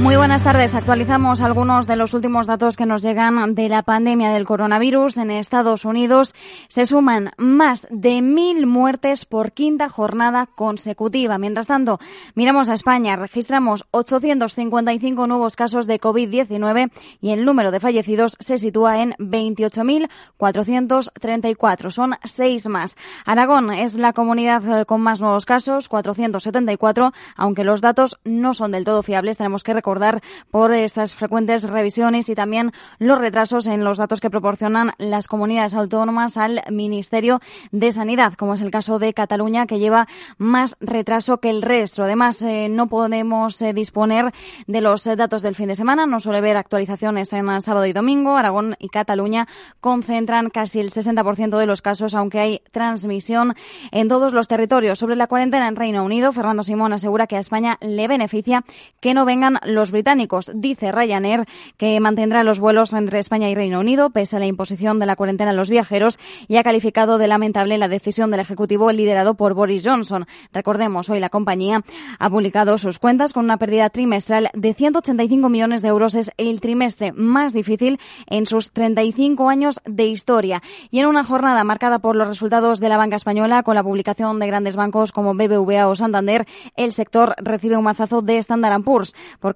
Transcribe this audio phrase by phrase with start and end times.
[0.00, 0.74] Muy buenas tardes.
[0.74, 5.18] Actualizamos algunos de los últimos datos que nos llegan de la pandemia del coronavirus.
[5.18, 6.34] En Estados Unidos
[6.68, 11.38] se suman más de mil muertes por quinta jornada consecutiva.
[11.38, 12.00] Mientras tanto,
[12.34, 13.14] miramos a España.
[13.14, 16.90] Registramos 855 nuevos casos de COVID-19
[17.20, 21.90] y el número de fallecidos se sitúa en 28.434.
[21.90, 22.96] Son seis más.
[23.24, 28.72] Aragón es la comunidad eh, con más nuevos casos, 474, aunque los datos no son
[28.72, 29.38] del todo fiables.
[29.38, 34.30] Tenemos que recordar por esas frecuentes revisiones y también los retrasos en los datos que
[34.30, 39.78] proporcionan las comunidades autónomas al Ministerio de Sanidad, como es el caso de Cataluña, que
[39.78, 40.08] lleva
[40.38, 42.02] más retraso que el resto.
[42.02, 44.32] Además, eh, no podemos eh, disponer
[44.66, 46.06] de los datos del fin de semana.
[46.06, 48.38] No suele haber actualizaciones en sábado y domingo.
[48.38, 49.46] Aragón y Cataluña
[49.82, 53.54] concentran casi el 60% de los casos, aunque hay transmisión
[53.92, 54.98] en todos los territorios.
[54.98, 58.64] Sobre la cuarentena en Reino Unido, Fernando Simón asegura que a España le beneficia
[59.00, 60.50] que no vengan los británicos.
[60.54, 64.98] Dice Ryanair que mantendrá los vuelos entre España y Reino Unido pese a la imposición
[64.98, 68.90] de la cuarentena a los viajeros y ha calificado de lamentable la decisión del Ejecutivo
[68.92, 70.26] liderado por Boris Johnson.
[70.52, 71.82] Recordemos, hoy la compañía
[72.18, 76.14] ha publicado sus cuentas con una pérdida trimestral de 185 millones de euros.
[76.14, 80.62] Es el trimestre más difícil en sus 35 años de historia.
[80.90, 84.38] Y en una jornada marcada por los resultados de la banca española con la publicación
[84.38, 89.14] de grandes bancos como BBVA o Santander, el sector recibe un mazazo de Standard Poor's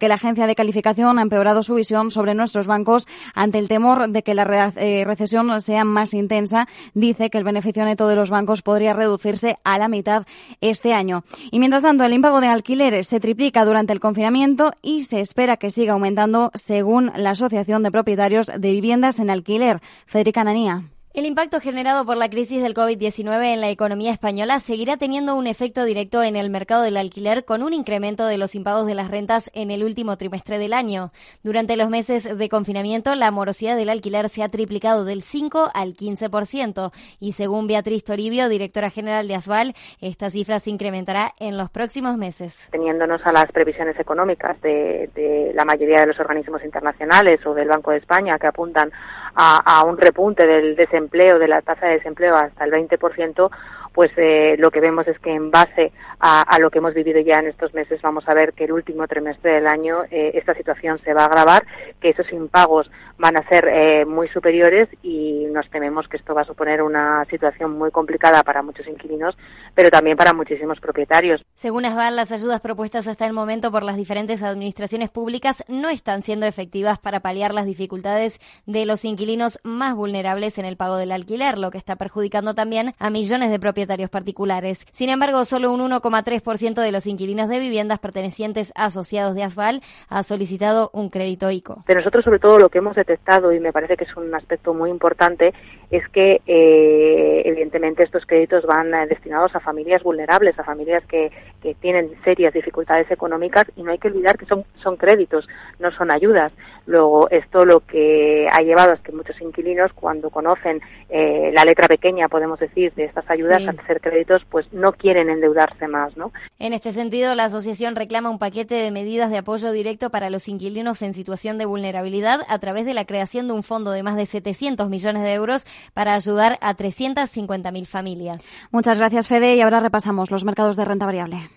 [0.09, 4.23] la agencia de calificación ha empeorado su visión sobre nuestros bancos ante el temor de
[4.23, 6.67] que la eh, recesión sea más intensa.
[6.95, 10.27] Dice que el beneficio neto de los bancos podría reducirse a la mitad
[10.61, 11.25] este año.
[11.51, 15.57] Y mientras tanto, el impago de alquileres se triplica durante el confinamiento y se espera
[15.57, 19.81] que siga aumentando según la Asociación de Propietarios de Viviendas en Alquiler.
[20.07, 20.85] Federica Nanía.
[21.15, 25.47] El impacto generado por la crisis del COVID-19 en la economía española seguirá teniendo un
[25.47, 29.11] efecto directo en el mercado del alquiler con un incremento de los impagos de las
[29.11, 31.11] rentas en el último trimestre del año.
[31.43, 35.95] Durante los meses de confinamiento, la morosidad del alquiler se ha triplicado del 5 al
[35.95, 41.71] 15% y según Beatriz Toribio, directora general de Asval, esta cifra se incrementará en los
[41.71, 42.69] próximos meses.
[42.71, 47.69] Teniéndonos a las previsiones económicas de, de la mayoría de los organismos internacionales o del
[47.69, 48.93] Banco de España que apuntan
[49.41, 53.51] a, a un repunte del desempleo empleo, de la tasa de desempleo hasta el 20%,
[53.93, 57.39] pues eh, lo que vemos es que en base a, lo que hemos vivido ya
[57.39, 60.99] en estos meses vamos a ver que el último trimestre del año eh, esta situación
[61.05, 61.65] se va a agravar,
[62.01, 66.43] que esos impagos van a ser eh, muy superiores y nos tememos que esto va
[66.43, 69.37] a suponer una situación muy complicada para muchos inquilinos,
[69.75, 71.45] pero también para muchísimos propietarios.
[71.55, 76.23] Según Asval, las ayudas propuestas hasta el momento por las diferentes administraciones públicas no están
[76.23, 81.13] siendo efectivas para paliar las dificultades de los inquilinos más vulnerables en el pago del
[81.13, 84.87] alquiler, lo que está perjudicando también a millones de propietarios particulares.
[84.93, 89.81] Sin embargo, solo un 1,3% de los inquilinos de viviendas pertenecientes a asociados de Asval
[90.09, 91.85] ha solicitado un crédito ICO.
[91.87, 94.75] De nosotros, sobre todo, lo que hemos detectado, y me parece que es un aspecto
[94.75, 95.55] muy importante,
[95.91, 101.31] es que eh, evidentemente estos créditos van eh, destinados a familias vulnerables, a familias que,
[101.63, 105.91] que, tienen serias dificultades económicas y no hay que olvidar que son, son créditos, no
[105.93, 106.53] son ayudas.
[106.87, 111.89] Luego, esto lo que ha llevado es que muchos inquilinos, cuando conocen eh, la letra
[111.89, 116.33] pequeña, podemos decir, de estas ayudas, hacer créditos, pues no quieren endeudarse más, ¿no?
[116.59, 120.49] En este sentido, la asociación reclama un paquete de medidas de apoyo directo para los
[120.49, 124.17] inquilinos en situación de vulnerabilidad a través de la creación de un fondo de más
[124.17, 128.43] de 700 millones de euros para ayudar a 350.000 familias.
[128.71, 131.51] Muchas gracias, Fede, y ahora repasamos los mercados de renta variable.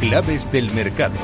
[0.00, 1.16] Claves del mercado.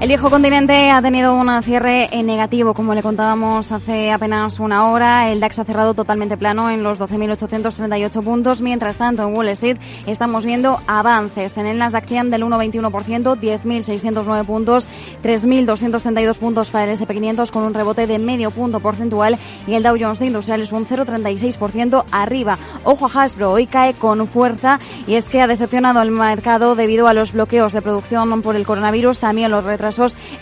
[0.00, 4.90] El viejo continente ha tenido un cierre en negativo, como le contábamos hace apenas una
[4.90, 5.30] hora.
[5.30, 8.60] El DAX ha cerrado totalmente plano en los 12.838 puntos.
[8.60, 11.56] Mientras tanto, en Wall Street estamos viendo avances.
[11.56, 14.88] En el Nasdaq 100 del 1,21%, 10.609 puntos,
[15.22, 19.96] 3.232 puntos para el SP500 con un rebote de medio punto porcentual y el Dow
[19.98, 22.58] Jones de Industriales un 0,36% arriba.
[22.82, 27.06] Ojo a Hasbro, hoy cae con fuerza y es que ha decepcionado el mercado debido
[27.06, 29.83] a los bloqueos de producción por el coronavirus, también los retrasos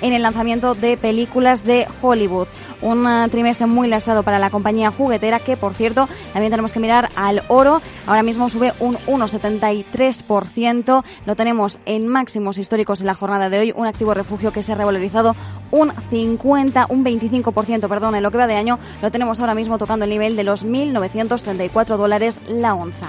[0.00, 2.47] en el lanzamiento de películas de Hollywood.
[2.81, 6.81] Un eh, trimestre muy lastrado para la compañía juguetera que, por cierto, también tenemos que
[6.81, 7.81] mirar al oro.
[8.06, 11.05] Ahora mismo sube un 1,73%.
[11.27, 13.73] Lo tenemos en máximos históricos en la jornada de hoy.
[13.77, 15.35] Un activo refugio que se ha revalorizado
[15.71, 18.79] un 50, un 25%, perdón, en lo que va de año.
[19.00, 23.09] Lo tenemos ahora mismo tocando el nivel de los 1.934 dólares la onza.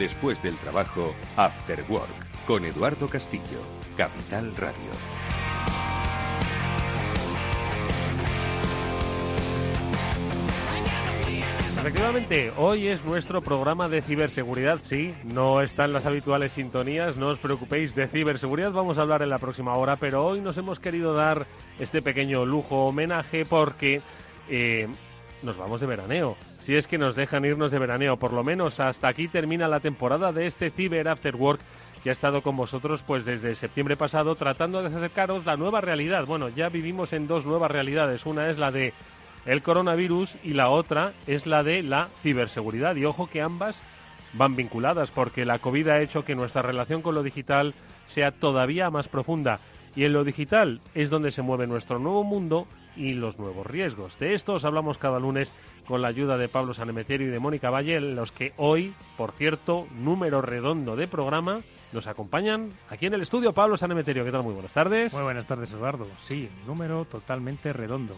[0.00, 3.60] Después del trabajo, After Work, con Eduardo Castillo,
[3.98, 4.90] Capital Radio.
[11.78, 17.38] Efectivamente, hoy es nuestro programa de ciberseguridad, sí, no están las habituales sintonías, no os
[17.38, 21.12] preocupéis, de ciberseguridad vamos a hablar en la próxima hora, pero hoy nos hemos querido
[21.12, 21.46] dar
[21.78, 24.00] este pequeño lujo homenaje porque
[24.48, 24.88] eh,
[25.42, 26.38] nos vamos de veraneo.
[26.70, 29.80] Si es que nos dejan irnos de veraneo, por lo menos hasta aquí termina la
[29.80, 31.60] temporada de este Ciber After Work
[32.04, 36.26] que ha estado con vosotros pues desde septiembre pasado tratando de acercaros la nueva realidad.
[36.26, 38.24] Bueno, ya vivimos en dos nuevas realidades.
[38.24, 38.92] Una es la de
[39.46, 42.94] el coronavirus y la otra es la de la ciberseguridad.
[42.94, 43.82] Y ojo que ambas
[44.34, 47.74] van vinculadas porque la COVID ha hecho que nuestra relación con lo digital
[48.06, 49.58] sea todavía más profunda.
[49.96, 54.16] Y en lo digital es donde se mueve nuestro nuevo mundo y los nuevos riesgos.
[54.20, 55.52] De esto os hablamos cada lunes
[55.90, 59.32] con la ayuda de Pablo Sanemeterio y de Mónica Valle, en los que hoy, por
[59.32, 64.24] cierto, número redondo de programa, nos acompañan aquí en el estudio Pablo Sanemeterio.
[64.24, 64.44] ¿Qué tal?
[64.44, 65.12] Muy buenas tardes.
[65.12, 66.06] Muy buenas tardes, Eduardo.
[66.20, 68.14] Sí, número totalmente redondo.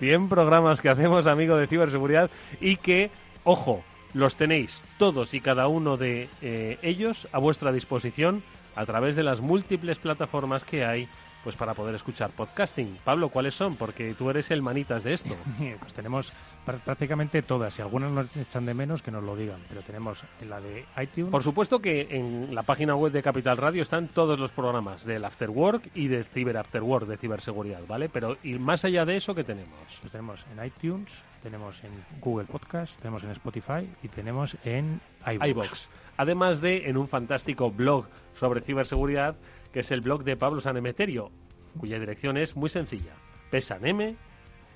[0.00, 2.30] 100 programas que hacemos, amigo de ciberseguridad,
[2.60, 3.10] y que,
[3.44, 8.42] ojo, los tenéis todos y cada uno de eh, ellos a vuestra disposición
[8.76, 11.08] a través de las múltiples plataformas que hay
[11.44, 12.98] pues para poder escuchar podcasting.
[13.04, 13.76] Pablo, ¿cuáles son?
[13.76, 15.34] Porque tú eres el manitas de esto.
[15.80, 16.32] pues tenemos
[16.64, 17.74] prácticamente todas.
[17.74, 19.60] Si algunas nos echan de menos, que nos lo digan.
[19.68, 21.30] Pero tenemos en la de iTunes.
[21.30, 25.24] Por supuesto que en la página web de Capital Radio están todos los programas del
[25.24, 28.08] After Work y del Cyber After Work, de ciberseguridad, ¿vale?
[28.08, 29.78] Pero y más allá de eso, ¿qué tenemos?
[30.00, 31.90] Pues tenemos en iTunes, tenemos en
[32.20, 35.86] Google Podcast, tenemos en Spotify y tenemos en iVoox.
[36.16, 38.06] Además de en un fantástico blog
[38.38, 39.34] sobre ciberseguridad
[39.72, 41.30] que es el blog de Pablo Sanemeterio,
[41.78, 43.14] cuya dirección es muy sencilla,
[43.50, 44.16] pesanem.com.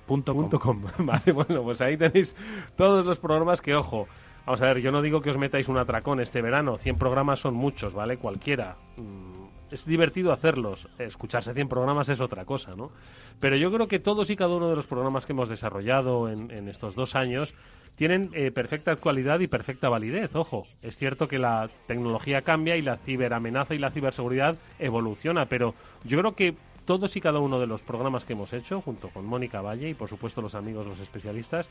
[0.99, 2.35] vale, bueno, pues ahí tenéis
[2.75, 4.07] todos los programas que, ojo,
[4.45, 7.39] vamos a ver, yo no digo que os metáis un atracón este verano, 100 programas
[7.39, 8.17] son muchos, ¿vale?
[8.17, 8.77] Cualquiera.
[8.97, 9.36] Mm,
[9.71, 12.91] es divertido hacerlos, escucharse 100 programas es otra cosa, ¿no?
[13.39, 16.51] Pero yo creo que todos y cada uno de los programas que hemos desarrollado en,
[16.51, 17.53] en estos dos años
[17.97, 20.35] tienen eh, perfecta actualidad y perfecta validez.
[20.35, 25.73] Ojo, es cierto que la tecnología cambia y la ciberamenaza y la ciberseguridad evoluciona, pero
[26.03, 26.55] yo creo que
[26.85, 29.93] todos y cada uno de los programas que hemos hecho, junto con Mónica Valle y
[29.93, 31.67] por supuesto los amigos, los especialistas,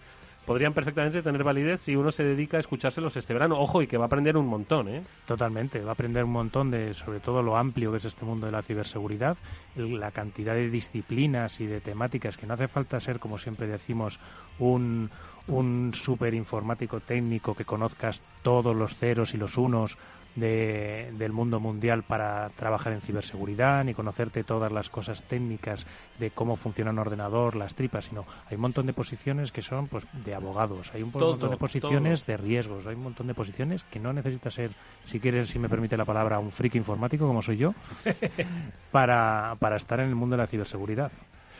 [0.46, 3.58] podrían perfectamente tener validez si uno se dedica a escuchárselos este verano.
[3.58, 5.02] Ojo, y que va a aprender un montón, ¿eh?
[5.26, 8.46] Totalmente, va a aprender un montón de, sobre todo, lo amplio que es este mundo
[8.46, 9.36] de la ciberseguridad,
[9.74, 14.20] la cantidad de disciplinas y de temáticas que no hace falta ser, como siempre decimos,
[14.58, 15.10] un,
[15.48, 19.98] un super informático técnico que conozcas todos los ceros y los unos
[20.36, 25.86] de, del mundo mundial para trabajar en ciberseguridad, ni conocerte todas las cosas técnicas
[26.18, 29.88] de cómo funciona un ordenador, las tripas, sino hay un montón de posiciones que son
[29.88, 33.82] pues de abogados, hay un montón de posiciones de riesgos, hay un montón de posiciones
[33.84, 34.70] que no necesitas ser,
[35.04, 37.74] si quieres, si me permite la palabra, un friki informático como soy yo,
[38.92, 41.10] para, para estar en el mundo de la ciberseguridad.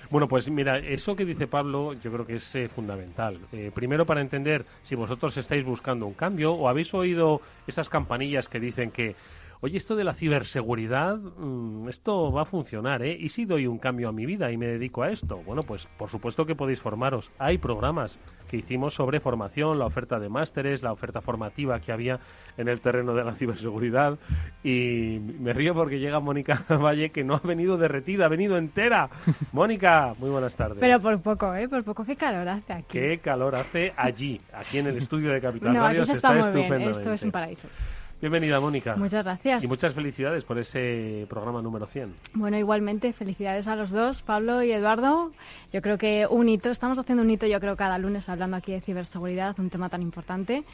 [0.08, 3.40] Bueno, pues mira, eso que dice Pablo yo creo que es eh, fundamental.
[3.52, 8.48] Eh, primero para entender si vosotros estáis buscando un cambio o habéis oído esas campanillas
[8.48, 9.16] que dicen que
[9.60, 13.16] oye, esto de la ciberseguridad, mm, esto va a funcionar, ¿eh?
[13.18, 15.42] ¿Y si doy un cambio a mi vida y me dedico a esto?
[15.44, 17.30] Bueno, pues por supuesto que podéis formaros.
[17.38, 22.20] Hay programas que hicimos sobre formación, la oferta de másteres, la oferta formativa que había
[22.56, 24.18] en el terreno de la ciberseguridad.
[24.62, 29.10] Y me río porque llega Mónica Valle, que no ha venido derretida, ha venido entera.
[29.52, 30.78] Mónica, muy buenas tardes.
[30.80, 31.68] Pero por poco, ¿eh?
[31.68, 32.86] Por poco, qué calor hace aquí.
[32.88, 36.00] Qué calor hace allí, aquí en el estudio de Capital no, Radio.
[36.00, 37.68] Aquí se está, muy bien, esto es un paraíso.
[38.18, 38.96] Bienvenida, Mónica.
[38.96, 39.62] Muchas gracias.
[39.62, 42.14] Y muchas felicidades por ese programa número 100.
[42.32, 45.32] Bueno, igualmente, felicidades a los dos, Pablo y Eduardo.
[45.70, 48.72] Yo creo que un hito, estamos haciendo un hito, yo creo, cada lunes hablando aquí
[48.72, 50.64] de ciberseguridad, un tema tan importante.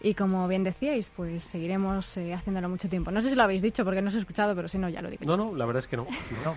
[0.00, 3.10] Y como bien decíais, pues seguiremos eh, haciéndolo mucho tiempo.
[3.10, 5.02] No sé si lo habéis dicho porque no os he escuchado, pero si no, ya
[5.02, 5.24] lo digo.
[5.24, 6.06] No, no, la verdad es que no.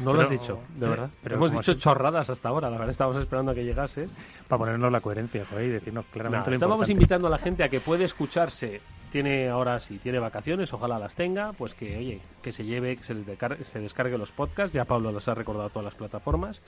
[0.03, 1.09] No, lo has dicho, de verdad.
[1.23, 4.07] Pero Hemos dicho chorradas hasta ahora, la verdad estábamos esperando a que llegase.
[4.47, 7.79] Para ponernos la coherencia, y decirnos claramente lo Estábamos invitando a la gente a que
[7.79, 8.79] puede escucharse
[9.15, 13.03] tiene ahora si tiene vacaciones, ojalá las tenga, pues que oye, que se lleve, que
[13.05, 16.61] se, descargue, se descargue los podcasts, ya Pablo los ha recordado todas las plataformas,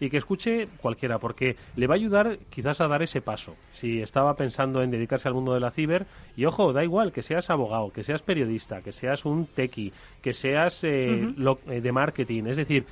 [0.00, 3.54] y que escuche cualquiera, porque le va a ayudar quizás a dar ese paso.
[3.74, 6.06] Si estaba pensando en dedicarse al mundo de la ciber,
[6.36, 10.34] y ojo, da igual que seas abogado, que seas periodista, que seas un tequi, que
[10.34, 11.32] seas eh,
[11.68, 12.84] eh, de marketing, es decir,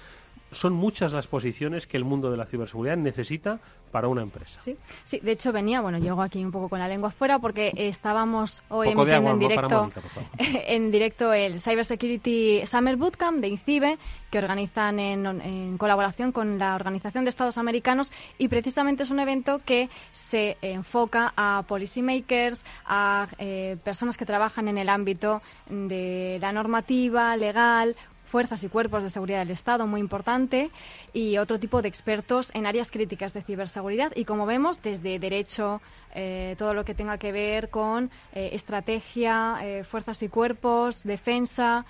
[0.53, 4.59] son muchas las posiciones que el mundo de la ciberseguridad necesita para una empresa.
[4.61, 7.73] Sí, sí, de hecho venía, bueno, llego aquí un poco con la lengua fuera porque
[7.75, 9.91] estábamos hoy emitiendo en directo
[10.39, 13.99] en directo el Cyber Security Summer Bootcamp de INCIBE
[14.31, 19.61] que organizan en, colaboración con la Organización de Estados Americanos y precisamente es un evento
[19.65, 26.53] que se enfoca a policymakers, a eh, personas que trabajan en el ámbito de la
[26.53, 27.97] normativa legal
[28.31, 30.71] fuerzas y cuerpos de seguridad del Estado, muy importante,
[31.13, 34.13] y otro tipo de expertos en áreas críticas de ciberseguridad.
[34.15, 35.83] Y como vemos, desde derecho,
[36.15, 41.85] eh, todo lo que tenga que ver con eh, estrategia, eh, fuerzas y cuerpos, defensa,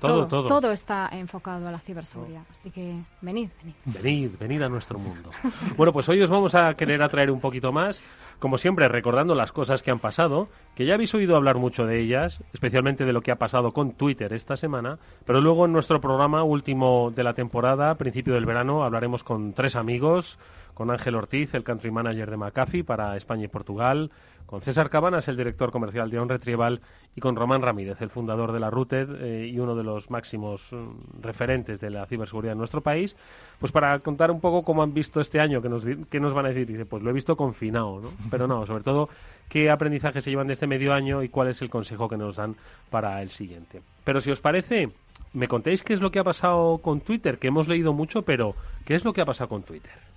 [0.00, 2.42] todo, todo, está enfocado a la ciberseguridad.
[2.50, 3.74] Así que venid, venid.
[4.02, 5.30] Venid, venid a nuestro mundo.
[5.76, 8.02] bueno, pues hoy os vamos a querer atraer un poquito más,
[8.38, 12.00] como siempre, recordando las cosas que han pasado, que ya habéis oído hablar mucho de
[12.00, 16.00] ellas, especialmente de lo que ha pasado con Twitter esta semana, pero luego en nuestro
[16.00, 20.38] programa último de la temporada, principio del verano, hablaremos con tres amigos,
[20.74, 24.10] con Ángel Ortiz, el country manager de McAfee para España y Portugal,
[24.54, 26.80] con César Cabanas, el director comercial de On Retrieval,
[27.16, 30.62] y con Román Ramírez, el fundador de la Routed eh, y uno de los máximos
[30.70, 33.16] mm, referentes de la ciberseguridad en nuestro país,
[33.58, 36.46] pues para contar un poco cómo han visto este año, que nos, que nos van
[36.46, 36.68] a decir.
[36.68, 38.10] Dice, pues lo he visto confinado, ¿no?
[38.30, 39.08] Pero no, sobre todo,
[39.48, 42.36] qué aprendizaje se llevan de este medio año y cuál es el consejo que nos
[42.36, 42.54] dan
[42.90, 43.82] para el siguiente.
[44.04, 44.90] Pero si os parece,
[45.32, 48.54] me contéis qué es lo que ha pasado con Twitter, que hemos leído mucho, pero
[48.84, 50.13] ¿qué es lo que ha pasado con Twitter?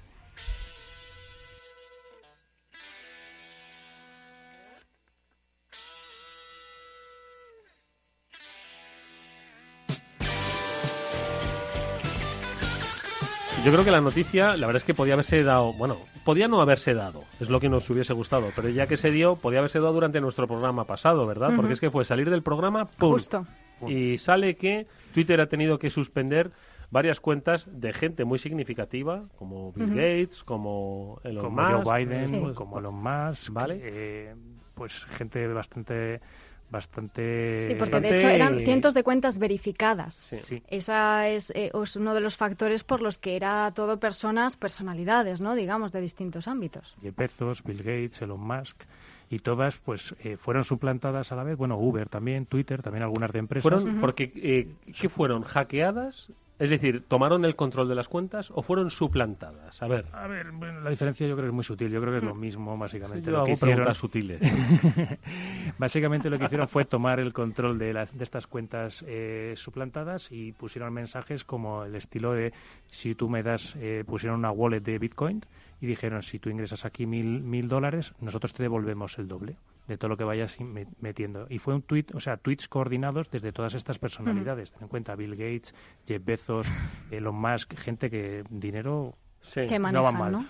[13.67, 16.61] Yo creo que la noticia, la verdad es que podía haberse dado, bueno, podía no
[16.61, 19.81] haberse dado, es lo que nos hubiese gustado, pero ya que se dio, podía haberse
[19.81, 21.51] dado durante nuestro programa pasado, ¿verdad?
[21.53, 23.11] Porque es que fue salir del programa, ¡pum!
[23.11, 23.45] Justo.
[23.85, 26.51] Y sale que Twitter ha tenido que suspender
[26.91, 32.53] varias cuentas de gente muy significativa, como Bill Gates, como Elon como Musk, Joe Biden,
[32.53, 33.81] como Elon Musk, ¿vale?
[33.83, 34.35] Eh,
[34.75, 36.21] pues gente bastante
[36.69, 37.67] bastante...
[37.67, 40.27] Sí, porque de hecho eran cientos de cuentas verificadas.
[40.47, 40.63] Sí.
[40.67, 45.41] Esa es, eh, es, uno de los factores por los que era todo personas, personalidades,
[45.41, 45.55] ¿no?
[45.55, 46.95] Digamos, de distintos ámbitos.
[47.01, 48.83] Jeff Bezos, Bill Gates, Elon Musk
[49.29, 51.57] y todas pues eh, fueron suplantadas a la vez.
[51.57, 53.63] Bueno, Uber también, Twitter, también algunas de empresas.
[53.63, 54.67] Fueron, porque, eh,
[54.99, 55.43] ¿qué fueron?
[55.43, 56.31] ¿Hackeadas?
[56.59, 59.81] Es decir, ¿tomaron el control de las cuentas o fueron suplantadas?
[59.81, 60.05] A ver.
[60.11, 61.91] A ver, la diferencia yo creo que es muy sutil.
[61.91, 63.29] Yo creo que es lo mismo, básicamente.
[63.29, 63.87] lo que hicieron...
[63.95, 64.41] sutiles.
[65.77, 70.31] básicamente lo que hicieron fue tomar el control de, las, de estas cuentas eh, suplantadas
[70.31, 72.53] y pusieron mensajes como el estilo de
[72.87, 75.41] si tú me das, eh, pusieron una wallet de Bitcoin
[75.79, 79.97] y dijeron si tú ingresas aquí mil, mil dólares, nosotros te devolvemos el doble de
[79.97, 80.57] todo lo que vayas
[80.99, 81.47] metiendo.
[81.49, 84.71] Y fue un tweet, o sea, tweets coordinados desde todas estas personalidades.
[84.71, 85.73] Ten en cuenta Bill Gates,
[86.05, 86.67] Jeff Bezos,
[87.11, 89.17] Elon Musk, gente que dinero
[89.53, 90.45] que manejan, ¿no?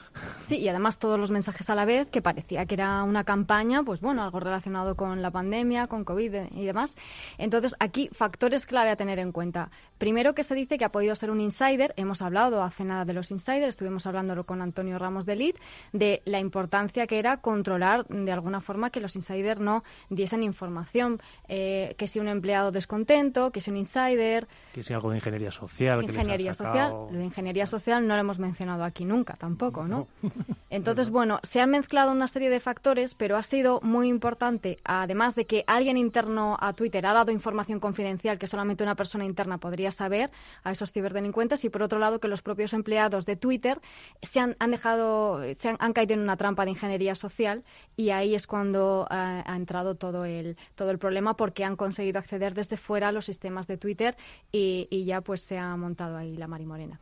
[0.46, 3.84] Sí, y además todos los mensajes a la vez, que parecía que era una campaña,
[3.84, 6.96] pues bueno, algo relacionado con la pandemia, con COVID y demás.
[7.38, 9.70] Entonces, aquí factores clave a tener en cuenta.
[9.98, 13.14] Primero que se dice que ha podido ser un insider, hemos hablado hace nada de
[13.14, 15.56] los insiders, estuvimos hablándolo con Antonio Ramos de Lid,
[15.92, 21.20] de la importancia que era controlar de alguna forma que los insiders no diesen información,
[21.48, 24.48] eh, que si un empleado descontento, que si un insider...
[24.74, 26.04] Que si algo de ingeniería social.
[26.04, 30.08] Ingeniería social, de ingeniería social no lo hemos mencionado aquí nunca tampoco, ¿no?
[30.70, 35.36] Entonces, bueno, se han mezclado una serie de factores, pero ha sido muy importante, además
[35.36, 39.58] de que alguien interno a Twitter ha dado información confidencial que solamente una persona interna
[39.58, 40.32] podría saber
[40.64, 43.82] a esos ciberdelincuentes, y por otro lado que los propios empleados de Twitter
[44.22, 47.64] se han, dejado, se han, caído en una trampa de ingeniería social
[47.96, 52.54] y ahí es cuando ha, entrado todo el, todo el problema porque han conseguido acceder
[52.54, 54.16] desde fuera a los sistemas de Twitter
[54.52, 57.00] y, y ya pues se ha montado ahí la marimorena.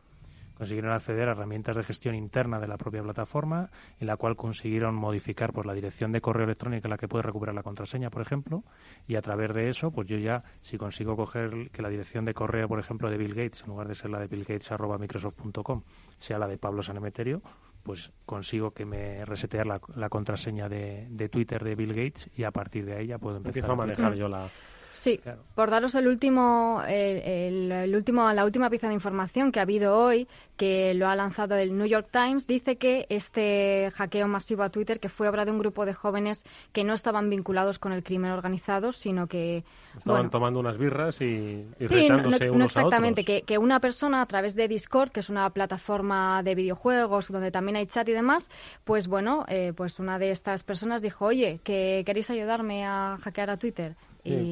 [0.56, 3.70] Consiguieron acceder a herramientas de gestión interna de la propia plataforma,
[4.00, 7.22] en la cual consiguieron modificar pues, la dirección de correo electrónico en la que puede
[7.22, 8.64] recuperar la contraseña, por ejemplo,
[9.06, 12.34] y a través de eso, pues yo ya, si consigo coger que la dirección de
[12.34, 14.98] correo, por ejemplo, de Bill Gates, en lugar de ser la de Bill Gates arroba
[14.98, 15.82] microsoft.com,
[16.18, 17.42] sea la de Pablo Sanemeterio,
[17.82, 22.50] pues consigo que me resetear la, contraseña de, de, Twitter de Bill Gates y a
[22.50, 24.48] partir de ahí ya puedo empezar a manejar yo la,
[24.96, 25.20] Sí,
[25.54, 30.26] por daros el último, el, último, la última pieza de información que ha habido hoy,
[30.56, 34.98] que lo ha lanzado el New York Times, dice que este hackeo masivo a Twitter,
[34.98, 38.30] que fue obra de un grupo de jóvenes que no estaban vinculados con el crimen
[38.30, 39.64] organizado, sino que...
[39.96, 44.26] Estaban tomando unas birras y, y sí, no, no, exactamente, Que, que una persona a
[44.26, 48.50] través de Discord, que es una plataforma de videojuegos donde también hay chat y demás,
[48.84, 53.50] pues bueno, eh, pues una de estas personas dijo, oye, que queréis ayudarme a hackear
[53.50, 53.94] a Twitter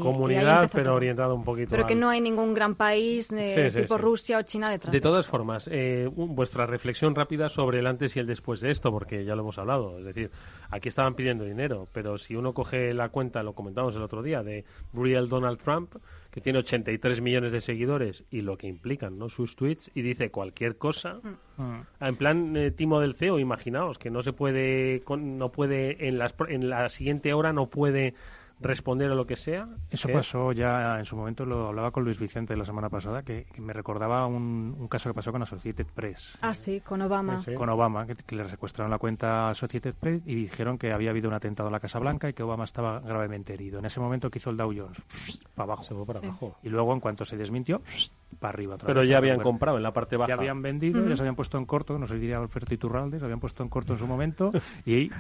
[0.00, 1.70] comunidad, pero orientado un poquito.
[1.70, 4.92] Pero que no hay ningún gran país de tipo Rusia o China detrás.
[4.92, 8.90] De, todas formas, eh, vuestra reflexión rápida sobre el antes y el después de esto,
[8.90, 9.98] porque ya lo hemos hablado.
[9.98, 10.30] Es decir,
[10.70, 14.42] aquí estaban pidiendo dinero, pero si uno coge la cuenta, lo comentamos el otro día,
[14.42, 15.96] de Real Donald Trump,
[16.30, 19.28] que tiene 83 millones de seguidores y lo que implican ¿no?
[19.28, 21.20] sus tweets, y dice cualquier cosa.
[21.56, 21.80] Mm.
[22.00, 26.34] En plan eh, timo del CEO, imaginaos que no se puede, no puede en, las,
[26.48, 28.14] en la siguiente hora no puede
[28.60, 29.68] responder a lo que sea.
[29.90, 33.46] Eso pasó ya en su momento, lo hablaba con Luis Vicente la semana pasada, que,
[33.58, 36.38] me recordaba un, caso que pasó con Associated Press.
[36.40, 37.44] Ah, sí, con Obama.
[37.56, 41.28] Con Obama, que, le secuestraron la cuenta a Associated Press y dijeron que había habido
[41.28, 43.78] un atentado en la Casa Blanca y que Obama estaba gravemente herido.
[43.78, 45.00] En ese momento, ¿qué hizo el Dow Jones?
[45.54, 45.84] Para abajo.
[45.84, 46.56] Se fue para abajo.
[46.62, 47.82] Y luego, en cuanto se desmintió,
[48.38, 48.76] para arriba.
[48.84, 50.28] Pero ya habían comprado en la parte baja.
[50.28, 53.24] Ya habían vendido, ya se habían puesto en corto, no se diría Alberto Iturralde, se
[53.24, 54.50] habían puesto en corto en su momento
[54.86, 55.10] y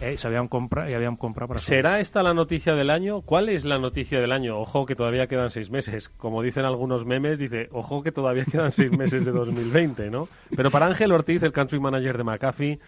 [0.00, 3.22] eh, se habían comprado y habían comprado para ¿Será esta la noticia del año?
[3.22, 4.58] ¿Cuál es la noticia del año?
[4.58, 6.08] Ojo que todavía quedan seis meses.
[6.08, 10.28] Como dicen algunos memes, dice, ojo que todavía quedan seis meses de 2020, ¿no?
[10.54, 12.80] Pero para Ángel Ortiz, el country manager de McAfee,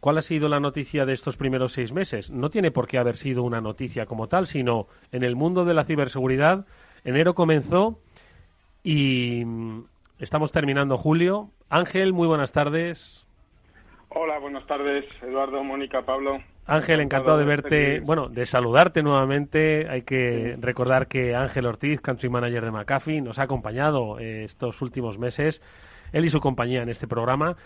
[0.00, 2.30] ¿Cuál ha sido la noticia de estos primeros seis meses?
[2.30, 5.74] No tiene por qué haber sido una noticia como tal, sino en el mundo de
[5.74, 6.64] la ciberseguridad,
[7.04, 7.98] enero comenzó
[8.82, 9.84] y mm,
[10.18, 11.50] estamos terminando julio.
[11.68, 13.26] Ángel, muy buenas tardes.
[14.08, 16.40] Hola, buenas tardes, Eduardo, Mónica, Pablo.
[16.66, 19.88] Ángel, encantado de verte, bueno, de saludarte nuevamente.
[19.88, 24.82] Hay que recordar que Ángel Ortiz, country manager de McAfee, nos ha acompañado eh, estos
[24.82, 25.62] últimos meses,
[26.12, 27.56] él y su compañía en este programa.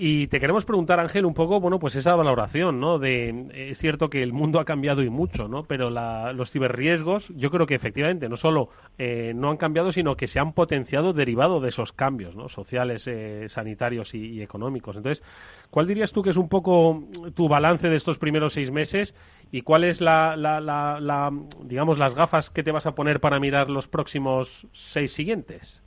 [0.00, 3.00] Y te queremos preguntar, Ángel, un poco, bueno, pues esa valoración, ¿no?
[3.00, 5.64] De, es cierto que el mundo ha cambiado y mucho, ¿no?
[5.64, 10.28] Pero los ciberriesgos, yo creo que efectivamente no solo eh, no han cambiado, sino que
[10.28, 12.48] se han potenciado derivado de esos cambios, ¿no?
[12.48, 14.94] Sociales, eh, sanitarios y, económicos.
[14.94, 15.24] Entonces,
[15.68, 17.02] ¿cuál dirías tú que es un poco
[17.34, 19.16] tu balance de estos primeros seis meses
[19.50, 21.32] y cuál es la, la, la
[21.64, 25.82] digamos, las gafas que te vas a poner para mirar los próximos seis siguientes?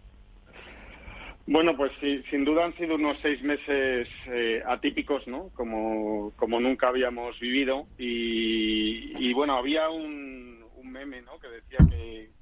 [1.48, 5.50] Bueno, pues sí, sin duda han sido unos seis meses eh, atípicos, ¿no?
[5.56, 7.88] Como, como nunca habíamos vivido.
[7.98, 11.40] Y, bueno, había un, meme, ¿no?
[11.40, 11.80] Que decía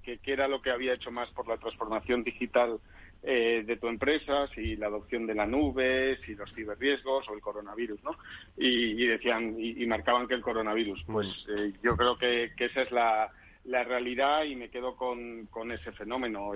[0.04, 2.80] que, que, era lo que había hecho más por la transformación digital
[3.22, 7.42] eh, de tu empresa, si la adopción de la nube, si los ciberriesgos o el
[7.42, 8.12] coronavirus, ¿no?
[8.58, 11.04] Y, decían, y, marcaban que el coronavirus.
[11.06, 13.32] Pues eh, yo creo que, que esa es la,
[13.66, 16.52] la realidad y me quedo con, con ese fenómeno.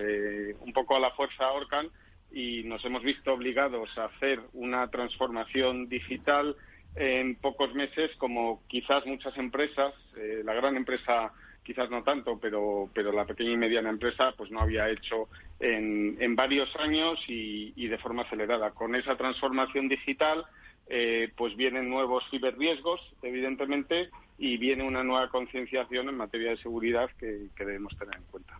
[0.59, 1.89] un poco a la fuerza Orcan
[2.33, 6.55] y nos hemos visto obligados a hacer una transformación digital
[6.95, 11.31] en pocos meses como quizás muchas empresas, eh, la gran empresa
[11.63, 16.17] quizás no tanto, pero, pero la pequeña y mediana empresa pues no había hecho en,
[16.19, 18.71] en varios años y, de forma acelerada.
[18.71, 20.43] Con esa transformación digital
[20.87, 27.09] eh, pues vienen nuevos ciberriesgos, evidentemente, y viene una nueva concienciación en materia de seguridad
[27.17, 28.59] que debemos tener en cuenta.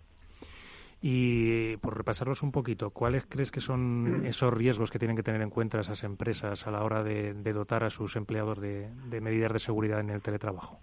[1.06, 5.42] Y por repasarlos un poquito, ¿cuáles crees que son esos riesgos que tienen que tener
[5.42, 9.60] en cuenta esas empresas a la hora de, dotar a sus empleados de, medidas de
[9.60, 10.80] seguridad en el teletrabajo?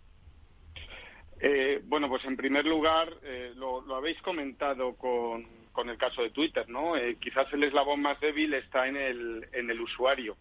[1.40, 5.46] Eh, bueno, pues en primer lugar, eh, lo, habéis comentado con,
[5.88, 6.98] el caso de Twitter, ¿no?
[6.98, 10.36] Eh, quizás el eslabón más débil está en el, en el usuario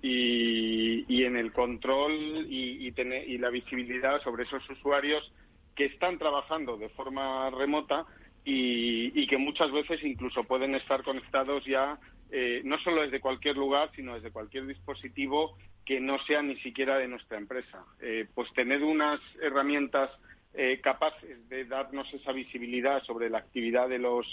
[0.00, 2.12] y, y en el control
[2.48, 5.32] y, y, y la visibilidad sobre esos usuarios
[5.74, 8.06] que están trabajando de forma remota
[8.44, 11.98] y, que muchas veces incluso pueden estar conectados ya
[12.30, 16.98] eh, no solo desde cualquier lugar, sino desde cualquier dispositivo que no sea ni siquiera
[16.98, 17.84] de nuestra empresa.
[18.00, 20.10] Eh, pues tener unas herramientas
[20.54, 24.26] eh, capaces de darnos esa visibilidad sobre la actividad de los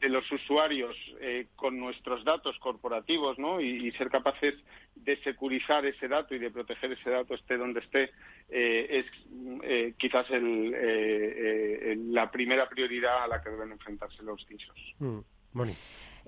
[0.00, 3.60] de los usuarios eh, con nuestros datos corporativos ¿no?
[3.60, 4.54] y, ser capaces
[4.94, 8.10] de securizar ese dato y de proteger ese dato esté donde esté
[8.50, 9.06] eh, es
[9.62, 14.94] eh, quizás el, la primera prioridad a la que deben enfrentarse los CISOs.
[14.98, 15.18] Mm,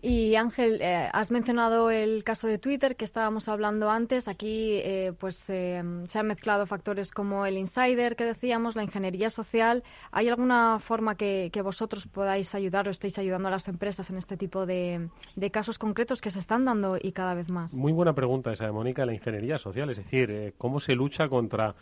[0.01, 4.29] Y Ángel, eh, has mencionado el caso de Twitter que estábamos hablando antes.
[4.29, 9.29] Aquí eh, pues eh, se han mezclado factores como el insider que decíamos, la ingeniería
[9.29, 9.83] social.
[10.13, 14.37] ¿Hay alguna forma que, vosotros podáis ayudar o estéis ayudando a las empresas en este
[14.37, 15.09] tipo de,
[15.51, 17.75] casos concretos que se están dando y cada vez más?
[17.75, 19.91] Muy buena pregunta esa de Mónica, la ingeniería social.
[19.91, 21.75] Es decir, ¿cómo se lucha contra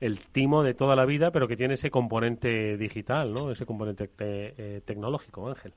[0.00, 3.50] el timo de toda la vida, pero que tiene ese componente digital, ¿no?
[3.50, 4.08] ese componente
[4.86, 5.74] tecnológico, Ángel?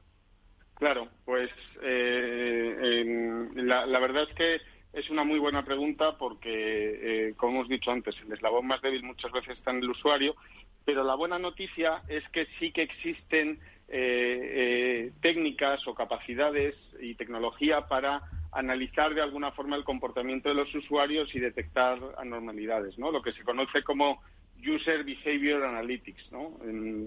[0.81, 1.51] Claro, pues
[1.83, 4.61] eh, la, verdad es que
[4.93, 9.03] es una muy buena pregunta porque, eh, como hemos dicho antes, el eslabón más débil
[9.03, 10.35] muchas veces está en el usuario,
[10.83, 17.87] pero la buena noticia es que sí que existen eh, técnicas o capacidades y tecnología
[17.87, 23.11] para analizar de alguna forma el comportamiento de los usuarios y detectar anormalidades, ¿no?
[23.11, 24.19] Lo que se conoce como
[24.67, 26.57] User Behavior Analytics, ¿no?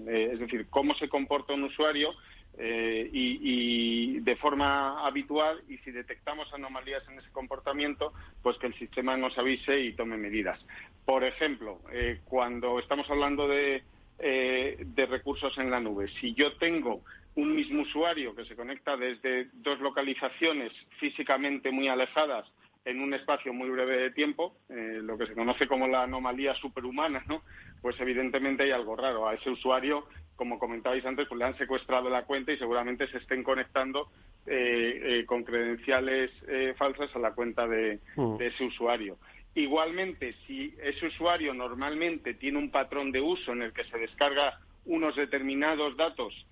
[0.07, 2.13] es decir, cómo se comporta un usuario
[2.57, 8.73] eh, y, de forma habitual y si detectamos anomalías en ese comportamiento, pues que el
[8.75, 10.59] sistema nos avise y tome medidas.
[11.05, 13.83] Por ejemplo, eh, cuando estamos hablando de,
[14.19, 17.01] eh, de recursos en la nube, si yo tengo
[17.35, 22.47] un mismo usuario que se conecta desde dos localizaciones físicamente muy alejadas
[22.85, 27.23] en un espacio muy breve de tiempo, lo que se conoce como la anomalía superhumana,
[27.27, 27.41] ¿no?
[27.81, 29.27] Pues evidentemente hay algo raro.
[29.27, 33.17] A ese usuario como comentabais antes, pues le han secuestrado la cuenta y seguramente se
[33.17, 34.09] estén conectando
[34.45, 38.37] eh, eh, con credenciales eh, falsas a la cuenta de, mm.
[38.37, 39.17] de, ese usuario.
[39.55, 44.59] Igualmente, si ese usuario normalmente tiene un patrón de uso en el que se descarga
[44.85, 46.45] unos determinados datos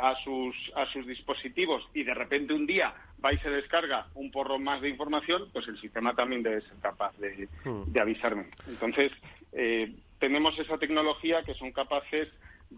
[0.00, 2.92] a, sus, a sus dispositivos y de repente un día
[3.24, 6.76] va y se descarga un porro más de información, pues el sistema también debe ser
[6.80, 7.92] capaz de, mm.
[7.92, 8.46] de avisarme.
[8.68, 9.12] Entonces,
[10.18, 12.28] tenemos esa tecnología que son capaces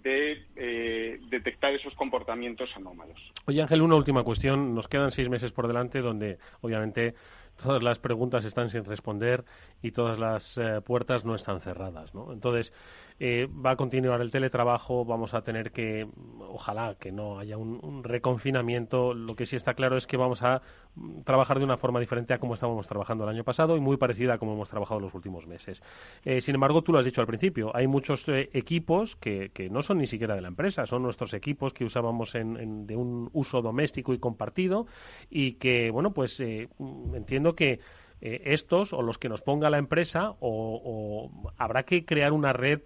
[0.02, 3.18] de eh, detectar esos comportamientos anómalos.
[3.46, 4.74] Oye, Ángel, una última cuestión.
[4.74, 7.14] Nos quedan seis meses por delante donde, obviamente,
[7.62, 9.44] todas las preguntas están sin responder
[9.83, 12.33] y todas las eh, puertas no están cerradas, ¿no?
[12.33, 12.72] Entonces,
[13.20, 16.09] eh, va a continuar el teletrabajo, vamos a tener que,
[16.48, 20.62] ojalá que no haya un, reconfinamiento, lo que sí está claro es que vamos a
[20.96, 23.98] mm, trabajar de una forma diferente a como estábamos trabajando el año pasado y muy
[23.98, 25.81] parecida a como hemos trabajado los últimos meses.
[26.24, 29.70] Eh, sin embargo, tú lo has dicho al principio, hay muchos eh, equipos que, que,
[29.70, 33.31] no son ni siquiera de la empresa, son nuestros equipos que usábamos en, de un
[33.33, 34.88] uso doméstico y compartido
[35.31, 37.79] y que, bueno, pues mm, entiendo que
[38.26, 42.80] eh, estos o los que nos ponga la empresa o, habrá que crear una red,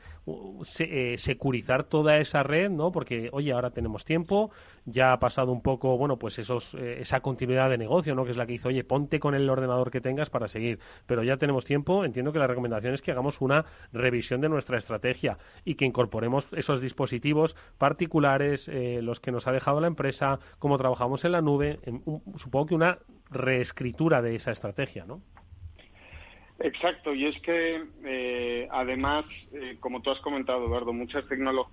[0.81, 2.91] eh, securizar toda esa red, ¿no?
[2.91, 4.51] Porque, oye, ahora tenemos tiempo,
[4.91, 8.25] ya ha pasado un poco, bueno, pues esos, eh, esa continuidad de negocio, ¿no?
[8.25, 10.79] Que es la que hizo, oye, ponte con el ordenador que tengas para seguir.
[11.07, 14.79] Pero ya tenemos tiempo, entiendo que la recomendación es que hagamos una revisión de nuestra
[14.79, 20.79] estrategia y que incorporemos esos dispositivos particulares, los que nos ha dejado la empresa, cómo
[20.79, 21.81] trabajamos en la nube,
[22.37, 22.99] supongo que una
[23.31, 25.21] reescritura de esa estrategia, ¿no?
[26.61, 31.25] Exacto, y es que eh, además, eh, como tú has comentado, Eduardo, muchas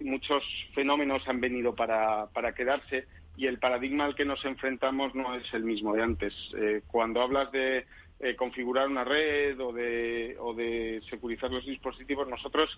[0.02, 0.44] muchos
[0.76, 5.54] fenómenos han venido para, para, quedarse y el paradigma al que nos enfrentamos no es
[5.56, 6.34] el mismo de antes.
[6.56, 7.86] Eh, cuando hablas de
[8.38, 12.70] configurar una red o de, o de securizar los dispositivos, nosotros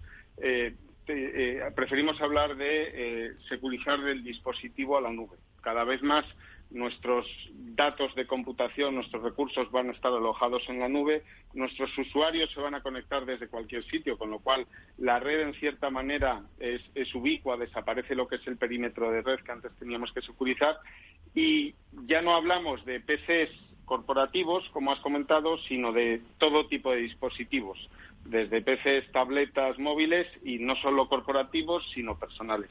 [1.75, 5.37] preferimos hablar de securizar del dispositivo a la nube.
[5.61, 6.25] Cada vez más
[6.69, 12.51] nuestros datos de computación, nuestros recursos van a estar alojados en la nube, nuestros usuarios
[12.51, 16.43] se van a conectar desde cualquier sitio, con lo cual la red en cierta manera
[16.59, 16.81] es,
[17.15, 20.77] ubicua, desaparece lo que es el perímetro de red que antes teníamos que securizar
[21.33, 21.73] y
[22.05, 23.49] ya no hablamos de PCs
[23.85, 27.89] corporativos, como has comentado, sino de todo tipo de dispositivos,
[28.25, 32.69] desde PCs, tabletas, móviles y no solo corporativos, sino personales.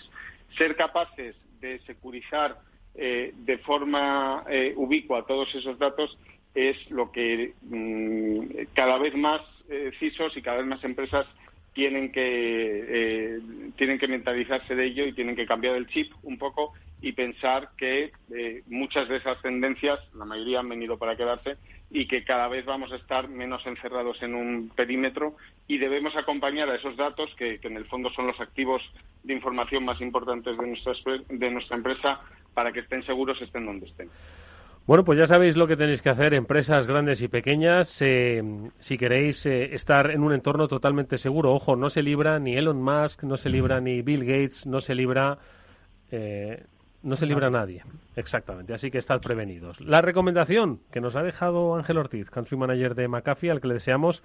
[0.59, 2.61] Ser capaces de securizar
[2.98, 6.16] eh, de forma eh, ubicua todos esos datos
[6.54, 11.26] es lo que mm, cada vez más eh, CISOs y cada vez más empresas
[11.74, 13.38] tienen que
[13.76, 17.72] tienen que mentalizarse de ello y tienen que cambiar el chip un poco y pensar
[17.76, 18.12] que
[18.66, 21.59] muchas de esas tendencias, la mayoría han venido para quedarse
[21.90, 25.37] y que cada vez vamos a estar menos encerrados en un perímetro
[25.68, 28.83] y debemos acompañar a esos datos que, que en el fondo son los activos
[29.22, 30.92] de información más importantes de nuestra,
[31.29, 32.20] de nuestra empresa
[32.55, 34.09] para que estén seguros estén donde estén.
[34.87, 38.40] Bueno, pues ya sabéis lo que tenéis que hacer, empresas grandes y pequeñas, eh,
[38.79, 41.53] si queréis eh, estar en un entorno totalmente seguro.
[41.53, 44.94] Ojo, no se libra ni Elon Musk, no se libra ni Bill Gates, no se
[44.94, 45.38] libra,
[46.12, 46.66] eh,
[47.07, 47.83] no se libra nadie.
[48.16, 49.81] Exactamente, así que estad prevenidos.
[49.81, 53.75] La recomendación que nos ha dejado Ángel Ortiz, country manager de McAfee, al que le
[53.75, 54.23] deseamos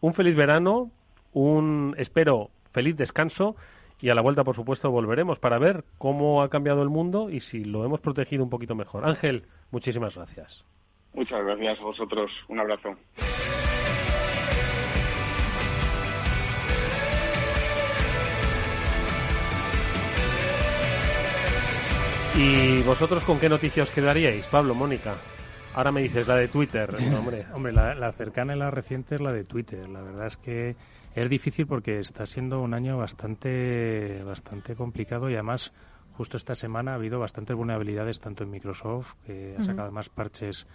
[0.00, 0.90] un feliz verano,
[1.32, 3.56] un, espero, feliz descanso
[4.00, 7.40] Y a la vuelta, por supuesto, volveremos para ver cómo ha cambiado el mundo y
[7.40, 9.06] si lo hemos protegido un poquito mejor.
[9.06, 10.64] Ángel, muchísimas gracias.
[11.12, 12.30] Muchas gracias a vosotros.
[12.48, 12.96] Un abrazo.
[22.40, 25.14] ¿Y vosotros con qué noticias os quedaríais, Pablo, Mónica?
[25.74, 27.44] Ahora me dices la de Twitter, hombre.
[27.54, 29.86] hombre, la, cercana y la reciente es la de Twitter.
[29.90, 30.74] La verdad es que
[31.14, 35.72] es difícil porque está siendo un año bastante, bastante complicado y además
[36.12, 40.66] justo esta semana ha habido bastantes vulnerabilidades tanto en Microsoft, que ha sacado más parches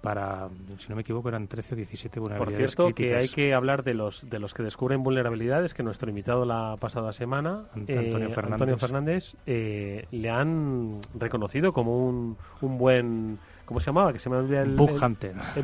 [0.00, 3.52] para, si no me equivoco, eran 13 o 17 vulnerabilidades Por cierto, que hay que
[3.52, 8.30] hablar de los de los que descubren vulnerabilidades, que nuestro invitado la pasada semana, Antonio
[8.30, 14.14] Fernández, Antonio Fernández eh, le han reconocido como un, un buen ¿Cómo se llamaba?
[14.14, 14.76] Que se me olvida el...
[14.76, 15.34] Bug Hunter.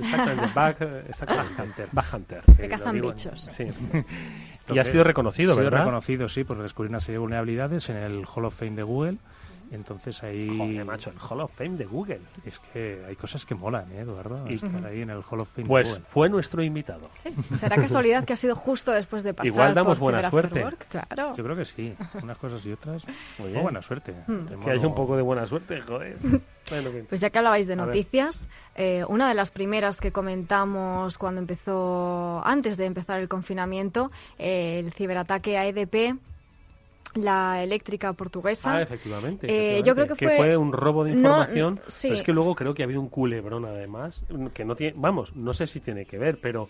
[0.00, 1.88] exactamente, Bug, Hunter.
[1.92, 2.42] Bug Hunter.
[2.56, 3.52] Que cazan bichos.
[3.54, 3.64] Sí.
[4.72, 5.66] y ha sido reconocido, ¿verdad?
[5.66, 8.76] Ha sido reconocido, sí, por descubrir una serie de vulnerabilidades en el Hall of Fame
[8.76, 9.18] de Google
[9.72, 10.56] entonces ahí...
[10.56, 12.20] Joder, macho, el Hall of Fame de Google.
[12.44, 14.44] Es que hay cosas que molan, ¿eh, Eduardo?
[14.48, 16.06] Y estar ahí en el Hall of Fame pues de Google.
[16.08, 17.02] fue nuestro invitado.
[17.56, 20.64] ¿Será casualidad que ha sido justo después de pasar Igual damos buena suerte.
[20.88, 21.34] Claro.
[21.34, 21.94] Yo creo que sí.
[22.22, 23.06] Unas cosas y otras.
[23.38, 24.14] Muy buena suerte.
[24.26, 24.46] Hmm.
[24.62, 26.16] Que haya un poco de buena suerte, joder.
[27.08, 32.42] pues ya que hablabais de noticias, eh, una de las primeras que comentamos cuando empezó,
[32.44, 36.18] antes de empezar el confinamiento, eh, el ciberataque a EDP
[37.14, 38.76] la eléctrica portuguesa.
[38.76, 39.46] Ah, efectivamente.
[39.48, 40.56] Eh, yo creo que fue...
[40.56, 41.80] un robo de información.
[42.02, 44.22] Pero es que luego creo que ha habido un culebrón además,
[44.54, 46.68] que no tiene, vamos, no sé si tiene que ver, pero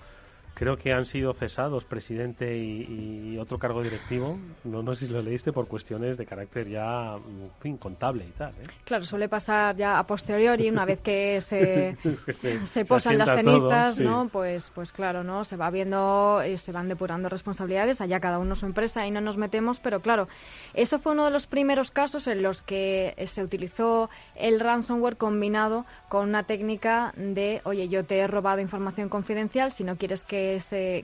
[0.54, 4.38] creo que han sido cesados presidente y, otro cargo directivo.
[4.62, 7.16] No, no sé si lo leíste por cuestiones de carácter ya
[7.60, 8.50] fin, contable y tal.
[8.50, 8.66] ¿eh?
[8.84, 11.96] Claro, suele pasar ya a posteriori, una vez que se,
[12.64, 14.28] se, posan las cenizas, ¿no?
[14.28, 15.44] Pues, pues claro, ¿no?
[15.44, 19.20] Se va viendo y se van depurando responsabilidades, allá cada uno su empresa y no
[19.20, 20.28] nos metemos, pero claro,
[20.74, 25.84] eso fue uno de los primeros casos en los que se utilizó el ransomware combinado
[26.08, 30.41] con una técnica de, oye, yo te he robado información confidencial, si no quieres que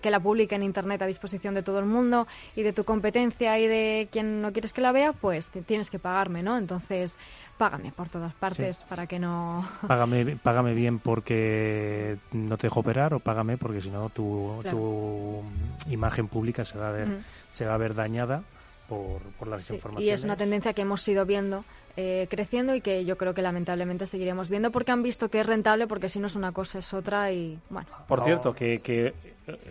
[0.03, 3.59] que, la publique en Internet a disposición de todo el mundo y de tu competencia
[3.59, 6.57] y de quien no quieres que la vea, pues tienes que pagarme, ¿no?
[6.57, 7.19] Entonces,
[7.57, 9.69] págame por todas partes para que no...
[9.87, 15.43] Págame, págame bien porque no te dejo operar o págame porque si no tu, tu
[15.91, 17.09] imagen pública se va a ver,
[17.53, 18.43] se va a ver dañada
[18.89, 20.07] por, por las informaciones.
[20.07, 21.65] Y es una tendencia que hemos ido viendo
[22.01, 25.47] eh, creciendo y que yo creo que lamentablemente seguiremos viendo porque han visto que es
[25.47, 27.89] rentable porque si no es una cosa es otra y bueno.
[28.07, 29.15] Por cierto, que, que eh,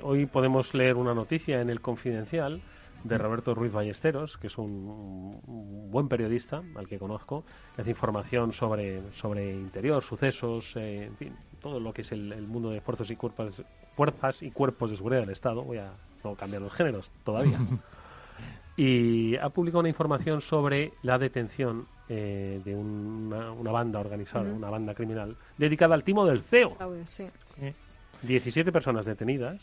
[0.01, 2.61] hoy podemos leer una noticia en el Confidencial
[3.05, 5.39] de Roberto Ruiz Ballesteros, que es un,
[5.89, 7.45] buen periodista al que conozco,
[7.77, 12.45] que hace información sobre, sobre interior, sucesos, eh, en fin, todo lo que es el,
[12.45, 13.63] mundo de fuerzas y cuerpos,
[13.93, 15.63] fuerzas y cuerpos de seguridad del Estado.
[15.63, 15.93] Voy a
[16.25, 17.57] no cambiar los géneros todavía.
[18.77, 24.69] y ha publicado una información sobre la detención eh, de una, una, banda organizada, una
[24.69, 26.77] banda criminal, dedicada al timo del CEO.
[28.21, 29.59] 17 personas detenidas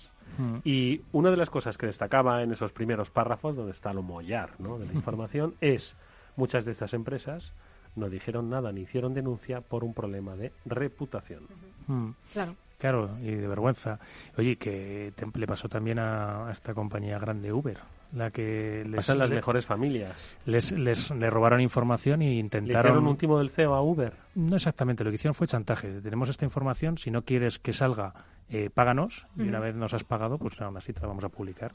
[0.64, 4.50] y una de las cosas que destacaba en esos primeros párrafos, donde está lo mollar
[4.58, 4.78] ¿no?
[4.78, 5.94] de la información, es
[6.36, 7.52] muchas de estas empresas
[7.96, 11.46] no dijeron nada ni hicieron denuncia por un problema de reputación.
[12.32, 12.56] Claro.
[12.78, 13.98] Claro, y de vergüenza.
[14.36, 17.78] Oye, que le pasó también a, esta compañía grande Uber,
[18.14, 20.14] la que les pasan las mejores familias.
[20.46, 22.82] Les, les, robaron información y intentaron.
[22.82, 24.14] ¿Le hicieron un timo del CEO a Uber?
[24.34, 26.00] No exactamente, lo que hicieron fue chantaje.
[26.00, 28.14] Tenemos esta información, si no quieres que salga
[28.50, 31.30] eh, páganos y una vez nos has pagado, pues aún así te la vamos a
[31.30, 31.72] publicar.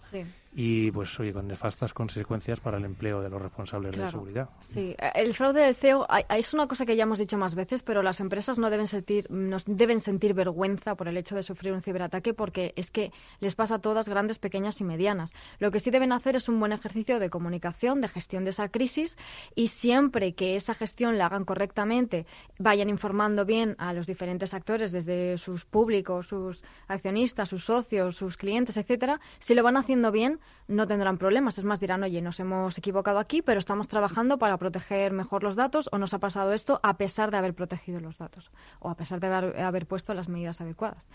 [0.54, 4.50] Y pues oye, con nefastas consecuencias para el empleo de los responsables de seguridad.
[4.62, 8.04] Sí, el fraude del CEO es una cosa que ya hemos dicho más veces, pero
[8.04, 11.82] las empresas no deben sentir, nos deben sentir vergüenza por el hecho de sufrir un
[11.82, 15.34] ciberataque porque es que les pasa a todas, grandes, pequeñas y medianas.
[15.58, 18.70] Lo que sí deben hacer es un buen ejercicio de comunicación, de gestión de esa
[18.70, 19.18] crisis
[19.56, 22.26] y siempre que esa gestión la hagan correctamente,
[22.58, 28.38] vayan informando bien a los diferentes actores, desde sus públicos, sus accionistas, sus socios, sus
[28.38, 31.58] clientes, etcétera, si lo van haciendo bien, no tendrán problemas.
[31.58, 35.56] Es más, dirán, oye, nos hemos equivocado aquí, pero estamos trabajando para proteger mejor los
[35.56, 38.96] datos o nos ha pasado esto a pesar de haber protegido los datos o a
[38.96, 39.28] pesar de
[39.62, 41.10] haber puesto las medidas adecuadas.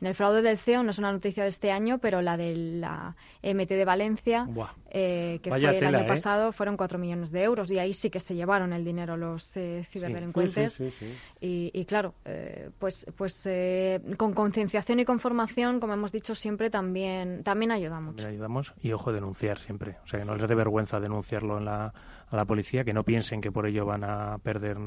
[0.00, 2.56] En el fraude del CEO no es una noticia de este año, pero la de
[2.56, 4.48] la MT de Valencia,
[4.90, 6.08] eh, que fue el año ¿eh?
[6.08, 9.54] pasado, fueron 4 millones de euros y ahí sí que se llevaron el dinero los
[9.56, 10.82] eh, ciberdelincuentes.
[11.40, 12.14] y, claro,
[12.78, 13.48] pues, pues
[14.16, 18.16] con concienciación y con formación, como hemos dicho siempre, también, también ayudamos.
[18.16, 19.96] También ayudamos y ojo, denunciar siempre.
[20.02, 21.92] O sea, que no les dé vergüenza denunciarlo en la,
[22.30, 24.78] a la policía, que no piensen que por ello van a perder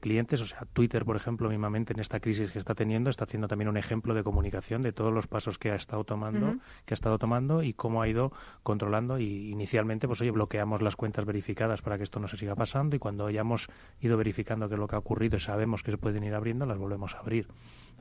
[0.00, 0.40] clientes.
[0.40, 3.68] O sea, Twitter, por ejemplo, mismamente en esta crisis que está teniendo, está haciendo también
[3.68, 7.18] un ejemplo de comunicación de todos los pasos que ha estado tomando, que ha estado
[7.18, 11.96] tomando y cómo ha ido controlando y inicialmente pues oye, bloqueamos las cuentas verificadas para
[11.96, 13.68] que esto no se siga pasando y cuando hayamos
[14.00, 16.66] ido verificando qué es lo que ha ocurrido y sabemos que se pueden ir abriendo,
[16.66, 17.48] las volvemos a abrir.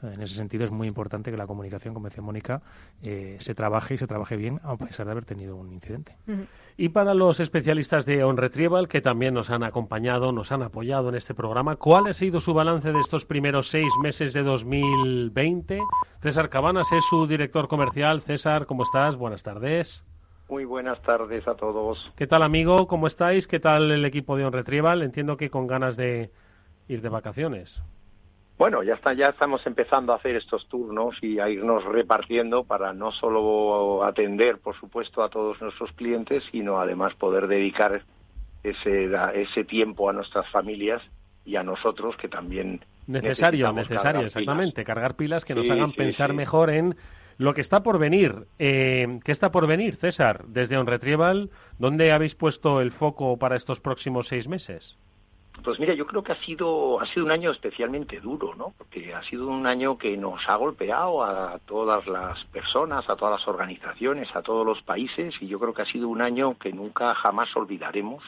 [0.04, 2.62] En ese sentido es muy importante que la comunicación, como decía Mónica,
[3.04, 6.16] eh, se trabaje y se trabaje bien a pesar de haber tenido un incidente.
[6.78, 11.10] Y para los especialistas de On Retrieval, que también nos han acompañado, nos han apoyado
[11.10, 15.80] en este programa, ¿cuál ha sido su balance de estos primeros seis meses de 2020?
[16.22, 18.22] César Cabanas es su director comercial.
[18.22, 19.16] César, ¿cómo estás?
[19.16, 20.04] Buenas tardes.
[20.50, 22.12] Muy buenas tardes a todos.
[22.16, 22.88] ¿Qué tal, amigo?
[22.88, 23.46] ¿Cómo estáis?
[23.46, 25.04] ¿Qué tal el equipo de On Retrieval?
[25.04, 26.32] Entiendo que con ganas de
[26.88, 27.82] ir de vacaciones.
[28.60, 32.92] Bueno, ya está, ya estamos empezando a hacer estos turnos y a irnos repartiendo para
[32.92, 38.04] no solo atender, por supuesto, a todos nuestros clientes, sino además poder dedicar
[38.62, 41.02] ese, ese tiempo a nuestras familias
[41.46, 46.70] y a nosotros que también necesario, necesario, exactamente, cargar pilas que nos hagan pensar mejor
[46.70, 46.98] en
[47.38, 48.46] lo que está por venir.
[48.60, 50.44] Eh, ¿Qué está por venir, César?
[50.48, 54.98] Desde On Retrieval, ¿dónde habéis puesto el foco para estos próximos seis meses?
[55.64, 58.74] Pues mira, yo creo que ha sido, ha sido un año especialmente duro, ¿no?
[58.78, 63.40] Porque ha sido un año que nos ha golpeado a todas las personas, a todas
[63.40, 66.72] las organizaciones, a todos los países, y yo creo que ha sido un año que
[66.72, 68.24] nunca jamás olvidaremos,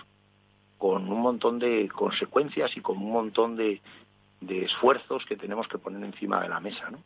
[0.77, 3.81] con un montón de consecuencias y con un montón de,
[4.41, 6.99] de esfuerzos que tenemos que poner encima de la mesa, ¿no?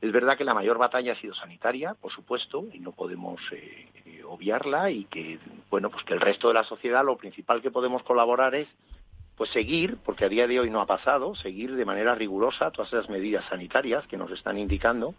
[0.00, 4.22] Es verdad que la mayor batalla ha sido sanitaria, por supuesto, y no podemos eh,
[4.28, 5.38] obviarla y que,
[5.70, 8.68] bueno, pues que el resto de la sociedad lo principal que podemos colaborar es
[9.36, 12.92] pues seguir, porque a día de hoy no ha pasado, seguir de manera rigurosa todas
[12.92, 15.14] esas medidas sanitarias que nos están indicando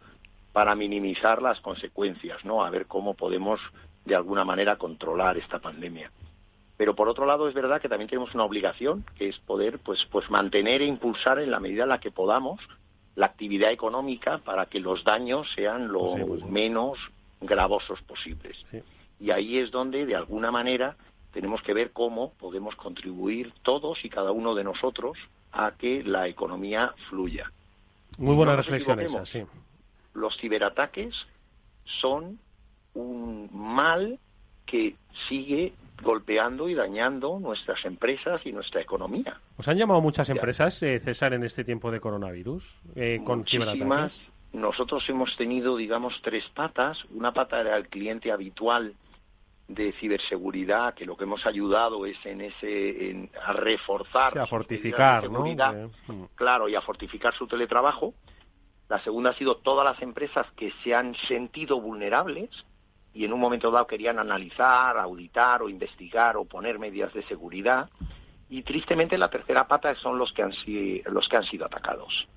[0.53, 2.63] para minimizar las consecuencias, ¿no?
[2.63, 3.59] A ver cómo podemos
[4.05, 6.11] de alguna manera controlar esta pandemia.
[6.77, 10.05] Pero por otro lado es verdad que también tenemos una obligación, que es poder pues
[10.11, 12.61] pues mantener e impulsar en la medida en la que podamos
[13.15, 16.15] la actividad económica para que los daños sean lo
[16.49, 16.97] menos
[17.41, 18.57] gravosos posibles.
[19.19, 20.97] Y ahí es donde de alguna manera
[21.35, 25.17] tenemos que ver cómo podemos contribuir todos y cada uno de nosotros
[25.51, 27.51] a que la economía fluya.
[28.17, 29.43] Muy buena reflexión esa, sí.
[30.13, 31.13] Los ciberataques
[32.01, 32.39] son
[32.93, 34.17] un mal
[34.65, 34.95] que
[35.27, 39.37] sigue golpeando y dañando nuestras empresas y nuestra economía.
[39.57, 42.63] ¿Os han llamado muchas empresas, eh, César, en este tiempo de coronavirus
[42.95, 44.17] eh, con ciberataques?
[44.53, 46.97] Nosotros hemos tenido, digamos, tres patas.
[47.13, 48.93] Una pata era el cliente habitual
[49.67, 55.43] de ciberseguridad que lo que hemos ayudado es en ese a reforzar a fortificar ¿no?
[55.43, 56.25] Mm.
[56.35, 58.13] claro y a fortificar su teletrabajo.
[58.87, 62.49] La segunda ha sido todas las empresas que se han sentido vulnerables
[63.13, 67.89] y en un momento dado querían analizar auditar o investigar o poner medidas de seguridad.
[68.49, 70.53] Y tristemente la tercera pata son los que han
[71.05, 72.27] los que han sido atacados.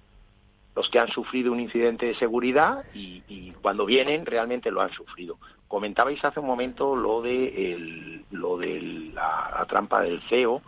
[0.75, 4.93] Los que han sufrido un incidente de seguridad y, y cuando vienen realmente lo han
[4.93, 10.63] sufrido Comentabais hace un momento lo de lo de la, trampa del CEO,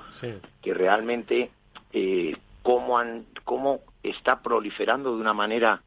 [0.63, 1.51] que realmente
[1.93, 5.83] eh, cómo, han, cómo está proliferando de una manera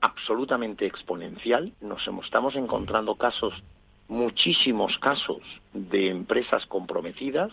[0.00, 1.72] absolutamente exponencial.
[1.80, 3.54] Nos estamos encontrando casos,
[4.08, 5.40] muchísimos casos
[5.72, 7.52] de empresas comprometidas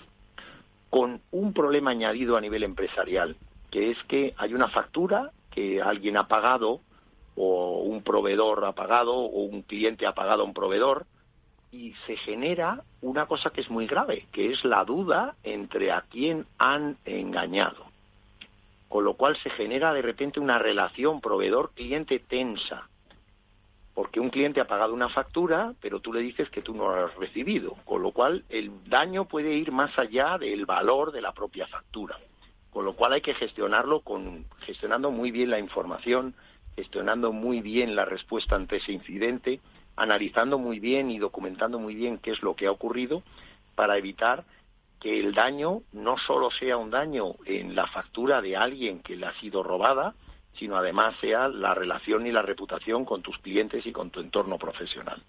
[0.89, 3.35] con un problema añadido a nivel empresarial,
[3.69, 6.81] que es que hay una factura que alguien ha pagado
[7.35, 11.05] o un proveedor ha pagado o un cliente ha pagado a un proveedor
[11.71, 16.01] y se genera una cosa que es muy grave, que es la duda entre a
[16.09, 17.85] quién han engañado.
[18.87, 22.87] Con lo cual se genera de repente una relación proveedor-cliente tensa,
[23.93, 27.05] porque un cliente ha pagado una factura, pero tú le dices que tú no la
[27.05, 31.33] has recibido, con lo cual el daño puede ir más allá del valor de la
[31.33, 32.17] propia factura.
[32.71, 36.35] Con lo cual hay que gestionarlo con gestionando muy bien la información,
[36.75, 39.61] gestionando muy bien la respuesta ante ese incidente,
[39.95, 43.23] analizando muy bien y documentando muy bien qué es lo que ha ocurrido
[43.75, 44.43] para evitar
[44.99, 49.27] que el daño no solo sea un daño en la factura de alguien que le
[49.27, 50.15] ha sido robada,
[50.53, 54.57] sino además sea la relación y la reputación con tus clientes y con tu entorno
[54.57, 55.21] profesional.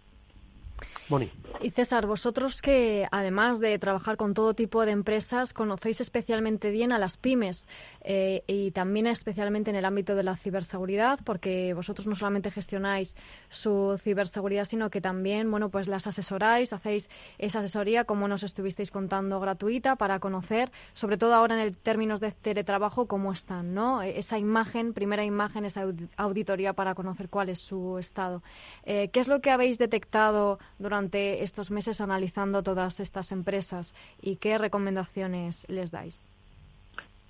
[1.61, 6.93] Y César, vosotros que además de trabajar con todo tipo de empresas, conocéis especialmente bien
[6.93, 7.69] a las pymes
[8.03, 13.15] eh, y también especialmente en el ámbito de la ciberseguridad, porque vosotros no solamente gestionáis
[13.49, 18.91] su ciberseguridad, sino que también, bueno, pues las asesoráis, hacéis esa asesoría, como nos estuvisteis
[18.91, 24.03] contando, gratuita para conocer, sobre todo ahora en el términos de teletrabajo, cómo están, ¿no?
[24.03, 25.87] Esa imagen, primera imagen, esa
[26.17, 28.43] auditoría para conocer cuál es su estado.
[28.85, 33.95] Eh, ¿Qué es lo que habéis detectado durante durante estos meses analizando todas estas empresas
[34.23, 36.19] y qué recomendaciones les dais?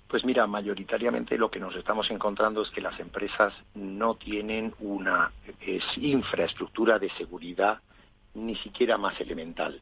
[0.07, 5.33] Pues mira, mayoritariamente lo que nos estamos encontrando es que las empresas no tienen una
[5.97, 7.79] infraestructura de seguridad
[8.35, 9.81] ni siquiera más elemental.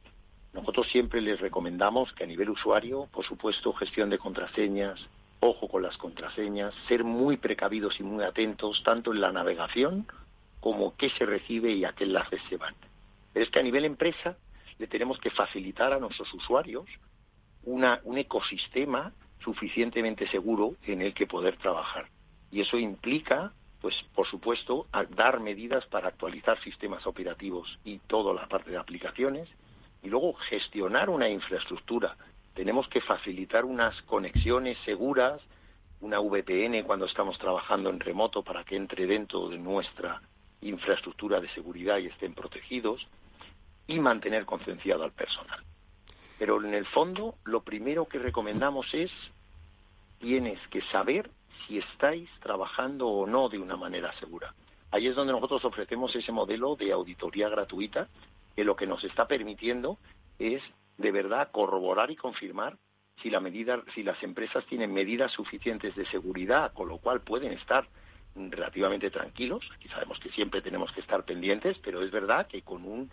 [0.51, 4.99] Nosotros siempre les recomendamos que a nivel usuario, por supuesto, gestión de contraseñas,
[5.41, 10.07] ojo con las contraseñas, ser muy precavidos y muy atentos tanto en la navegación
[10.59, 12.73] como qué se recibe y a qué enlaces se van.
[13.35, 14.37] Es que a nivel empresa
[14.79, 16.85] le tenemos que facilitar a nuestros usuarios
[17.63, 19.11] un ecosistema
[19.43, 22.07] suficientemente seguro en el que poder trabajar.
[22.51, 28.47] Y eso implica, pues, por supuesto, dar medidas para actualizar sistemas operativos y toda la
[28.47, 29.49] parte de aplicaciones,
[30.01, 32.15] y luego gestionar una infraestructura.
[32.53, 35.41] Tenemos que facilitar unas conexiones seguras,
[35.99, 40.21] una VPN cuando estamos trabajando en remoto para que entre dentro de nuestra
[40.61, 43.05] infraestructura de seguridad y estén protegidos,
[43.87, 45.63] y mantener concienciado al personal.
[46.37, 49.11] Pero en el fondo, lo primero que recomendamos es
[50.19, 51.29] tienes que saber
[51.67, 54.53] si estáis trabajando o no de una manera segura.
[54.91, 58.07] Ahí es donde nosotros ofrecemos ese modelo de auditoría gratuita
[58.55, 59.97] que lo que nos está permitiendo
[60.39, 60.61] es
[60.97, 62.77] de verdad corroborar y confirmar
[63.21, 67.53] si la medida, si las empresas tienen medidas suficientes de seguridad, con lo cual pueden
[67.53, 67.87] estar
[68.35, 69.63] relativamente tranquilos.
[69.73, 73.09] Aquí sabemos que siempre tenemos que estar pendientes, pero es verdad que con un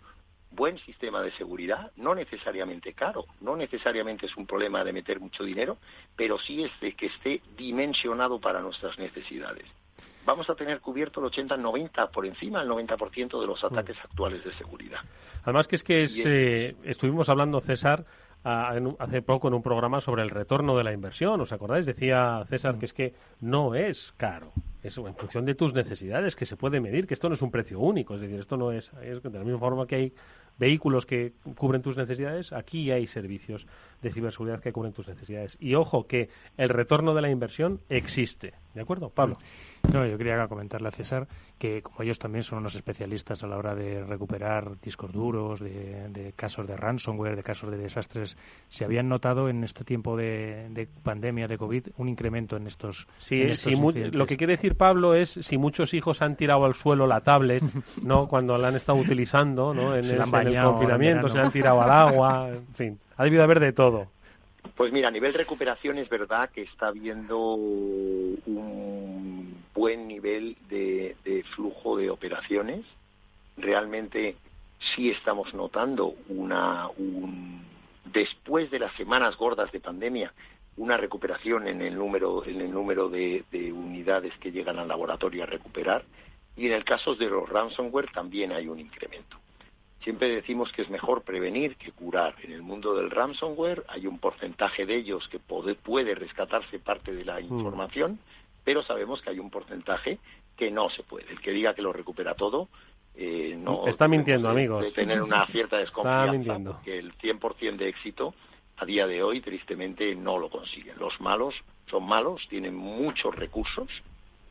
[0.55, 5.43] buen sistema de seguridad, no necesariamente caro, no necesariamente es un problema de meter mucho
[5.43, 5.77] dinero,
[6.15, 9.65] pero sí es de que esté dimensionado para nuestras necesidades.
[10.25, 13.65] Vamos a tener cubierto el 80-90, por encima del 90% de los mm.
[13.65, 14.99] ataques actuales de seguridad.
[15.43, 18.05] Además que es que eh, estuvimos hablando, César,
[18.43, 21.39] hace poco en un programa sobre el retorno de la inversión.
[21.41, 21.85] ¿Os acordáis?
[21.85, 24.51] Decía César que es que no es caro.
[24.81, 27.51] Es en función de tus necesidades que se puede medir, que esto no es un
[27.51, 28.15] precio único.
[28.15, 30.13] Es decir, esto no es, es de la misma forma que hay
[30.57, 33.65] vehículos que cubren tus necesidades, aquí hay servicios
[34.03, 35.57] de ciberseguridad que cubren tus necesidades.
[35.59, 38.53] Y ojo que el retorno de la inversión existe.
[38.73, 39.35] ¿De acuerdo, Pablo?
[39.91, 41.27] No, yo quería comentarle a César
[41.59, 46.33] que como ellos también son unos especialistas a la hora de recuperar discos duros, de,
[46.35, 48.37] casos de ransomware, de casos de desastres,
[48.69, 53.43] ¿se habían notado en este tiempo de, pandemia, de COVID, un incremento en estos, sí,
[54.11, 57.63] lo que quiere decir Pablo es si muchos hijos han tirado al suelo la tablet,
[58.01, 58.27] ¿no?
[58.33, 59.95] Cuando la han estado utilizando, ¿no?
[59.95, 63.59] En, el, en el confinamiento, se han tirado al agua, en fin, ha debido haber
[63.59, 64.07] de todo.
[64.75, 68.43] Pues mira, a nivel recuperación es verdad que está habiendo un
[69.73, 71.15] buen nivel de,
[71.55, 72.85] flujo de operaciones.
[73.57, 74.35] Realmente
[74.95, 76.87] sí estamos notando una,
[78.05, 80.33] después de las semanas gordas de pandemia,
[80.77, 83.43] una recuperación en el número, en el número de
[83.73, 86.03] unidades que llegan al laboratorio a recuperar.
[86.55, 89.42] Y en el caso de los ransomware también hay un incremento.
[90.03, 92.35] Siempre decimos que es mejor prevenir que curar.
[92.43, 97.23] En el mundo del ransomware hay un porcentaje de ellos que puede, rescatarse parte de
[97.23, 97.43] la mm.
[97.45, 98.19] información,
[98.63, 100.19] pero sabemos que hay un porcentaje
[100.57, 101.31] que no se puede.
[101.31, 102.67] El que diga que lo recupera todo,
[103.15, 103.87] eh, no.
[103.87, 104.83] Está mintiendo, amigos.
[104.83, 108.33] De tener una cierta desconfianza, porque el 100% de éxito
[108.77, 110.97] a día de hoy, tristemente, no lo consiguen.
[110.99, 111.55] Los malos
[111.89, 113.87] son malos, tienen muchos recursos,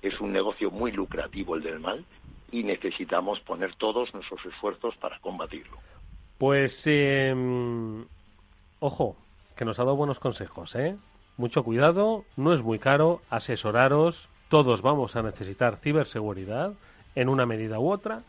[0.00, 2.04] es un negocio muy lucrativo el del mal,
[2.52, 5.78] y necesitamos poner todos nuestros esfuerzos para combatirlo.
[6.38, 8.04] Pues, em,
[8.78, 9.16] ojo,
[9.56, 10.96] que nos ha dado buenos consejos, ¿eh?
[11.38, 16.74] Mucho cuidado, no es muy caro, asesoraros, todos vamos a necesitar ciberseguridad
[17.14, 18.22] en una medida u otra,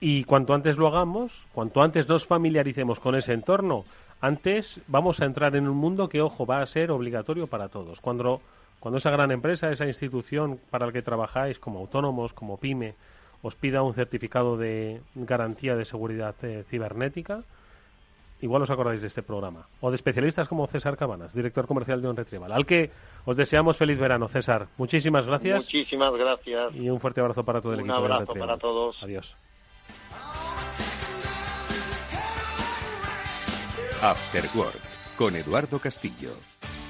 [0.00, 3.84] y cuanto antes lo hagamos, cuanto antes nos familiaricemos con ese entorno,
[4.20, 8.00] antes vamos a entrar en un mundo que, ojo, va a ser obligatorio para todos.
[8.00, 8.40] Cuando,
[8.80, 12.94] cuando esa gran empresa, esa institución para la que trabajáis como autónomos, como pyme,
[13.42, 17.42] os pida un certificado de garantía de seguridad eh, cibernética,
[18.40, 19.64] igual os acordáis de este programa.
[19.80, 22.90] O de especialistas como César Cabanas, director comercial de On Retrieval, al que
[23.24, 24.68] os deseamos feliz verano, César.
[24.76, 25.64] Muchísimas gracias.
[25.64, 26.74] Muchísimas gracias.
[26.74, 27.98] Y un fuerte abrazo para todo el equipo.
[27.98, 29.02] Un abrazo para todos.
[29.02, 29.36] Adiós.
[34.02, 34.80] After Work,
[35.18, 36.32] con Eduardo Castillo.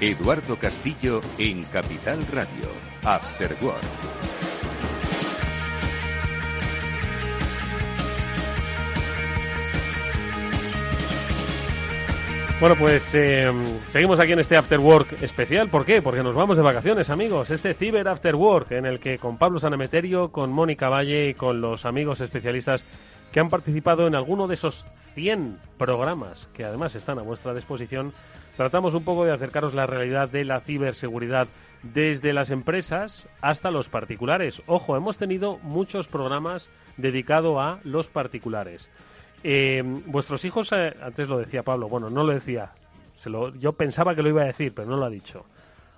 [0.00, 2.70] Eduardo Castillo en Capital Radio,
[3.04, 3.84] After Work.
[12.58, 13.52] Bueno, pues eh,
[13.92, 15.68] seguimos aquí en este After Work especial.
[15.68, 16.00] ¿Por qué?
[16.00, 17.50] Porque nos vamos de vacaciones, amigos.
[17.50, 21.60] Este Ciber After Work en el que con Pablo Sanemeterio, con Mónica Valle y con
[21.60, 22.82] los amigos especialistas
[23.32, 28.14] que han participado en alguno de esos 100 programas que además están a vuestra disposición,
[28.60, 31.48] tratamos un poco de acercaros la realidad de la ciberseguridad
[31.82, 34.62] desde las empresas hasta los particulares.
[34.66, 38.90] Ojo, hemos tenido muchos programas dedicados a los particulares.
[39.42, 42.72] Eh, vuestros hijos, eh, antes lo decía Pablo, bueno, no lo decía,
[43.20, 45.46] se lo, yo pensaba que lo iba a decir, pero no lo ha dicho.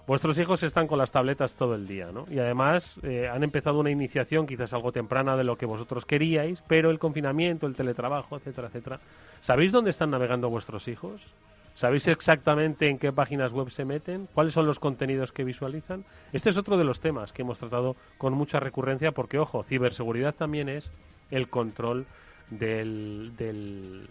[0.06, 2.26] Vuestros hijos están con las tabletas todo el día, ¿no?
[2.30, 6.62] Y además eh, han empezado una iniciación quizás algo temprana de lo que vosotros queríais,
[6.68, 9.00] pero el confinamiento, el teletrabajo, etcétera, etcétera.
[9.40, 11.20] ¿Sabéis dónde están navegando vuestros hijos?
[11.74, 14.28] ¿Sabéis exactamente en qué páginas web se meten?
[14.34, 16.04] ¿Cuáles son los contenidos que visualizan?
[16.32, 20.34] Este es otro de los temas que hemos tratado con mucha recurrencia porque, ojo, ciberseguridad
[20.34, 20.90] también es
[21.30, 22.06] el control
[22.50, 24.08] del, del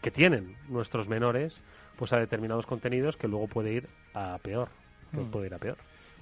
[0.00, 1.60] que tienen nuestros menores
[1.98, 4.68] pues a determinados contenidos que luego puede ir a peor,
[5.10, 5.30] que mm.
[5.30, 5.78] puede ir a peor.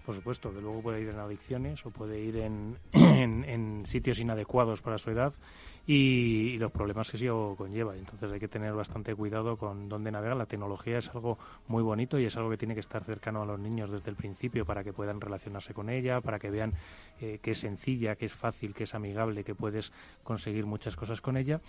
[0.06, 4.82] Por supuesto, que luego puede ir en adicciones o puede ir en, en, sitios inadecuados
[4.82, 5.32] para su edad
[5.86, 7.96] y, los problemas que eso conlleva.
[7.96, 10.36] Entonces hay que tener bastante cuidado con dónde navegar.
[10.36, 13.46] La tecnología es algo muy bonito y es algo que tiene que estar cercano a
[13.46, 16.74] los niños desde el principio para que puedan relacionarse con ella, para que vean
[17.20, 21.20] eh, que es sencilla, que es fácil, que es amigable, que puedes conseguir muchas cosas
[21.20, 21.60] con ella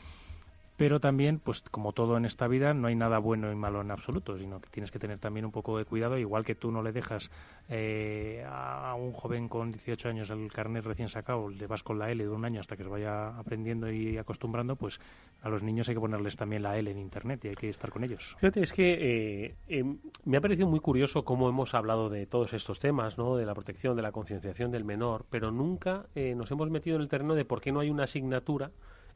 [0.78, 3.92] pero también, pues como todo en esta vida, no hay nada bueno y malo en
[3.92, 6.84] absoluto, sino que tienes que tener también un poco de cuidado, igual que tú no
[6.84, 7.32] le dejas
[7.70, 12.12] eh, a un joven con 18 años el carnet recién sacado, le vas con la
[12.12, 15.00] L de un año hasta que se vaya aprendiendo y acostumbrando, pues
[15.42, 17.90] a los niños hay que ponerles también la L en Internet y hay que estar
[17.90, 18.36] con ellos.
[18.40, 19.84] Fíjate, es que eh, eh,
[20.26, 23.38] me ha parecido muy curioso cómo hemos hablado de todos estos temas, ¿no?
[23.38, 27.10] de la protección, de la concienciación del menor, pero nunca nos hemos metido en el
[27.10, 28.72] terreno de por qué no hay una asignatura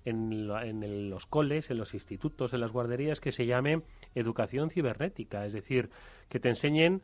[0.06, 3.82] en, los coles, en los institutos, en las guarderías, que se llame
[4.16, 5.90] educación cibernética, es decir,
[6.30, 7.02] que te enseñen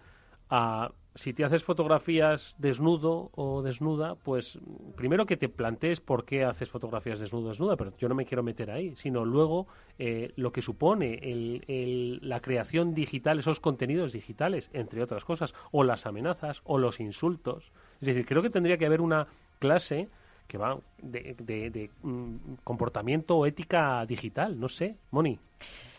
[0.50, 4.60] a si te haces fotografías desnudo o desnuda, pues
[4.98, 8.26] primero que te plantees por qué haces fotografías desnudo o desnuda, pero yo no me
[8.26, 9.66] quiero meter ahí, sino luego
[9.98, 11.62] eh, lo que supone
[12.22, 17.72] la creación digital, esos contenidos digitales, entre otras cosas, o las amenazas o los insultos.
[18.02, 19.28] Es decir, creo que tendría que haber una
[19.60, 20.10] clase
[20.48, 25.40] que va de, de, de mm, comportamiento o ética digital, no sé, Moni.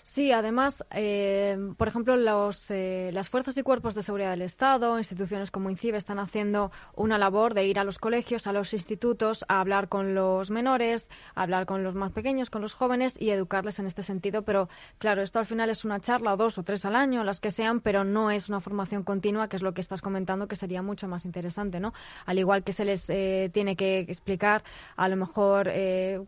[0.08, 4.98] Sí, además, eh, por ejemplo, los, eh, las fuerzas y cuerpos de seguridad del Estado,
[4.98, 9.44] instituciones como INCIBE, están haciendo una labor de ir a los colegios, a los institutos,
[9.48, 13.30] a hablar con los menores, a hablar con los más pequeños, con los jóvenes y
[13.30, 14.42] educarles en este sentido.
[14.42, 17.40] Pero, claro, esto al final es una charla o dos o tres al año, las
[17.40, 20.54] que sean, pero no es una formación continua, que es lo que estás comentando, que
[20.54, 21.92] sería mucho más interesante, ¿no?
[22.26, 24.62] Al igual que se les eh, tiene que explicar,
[24.94, 25.68] a lo mejor,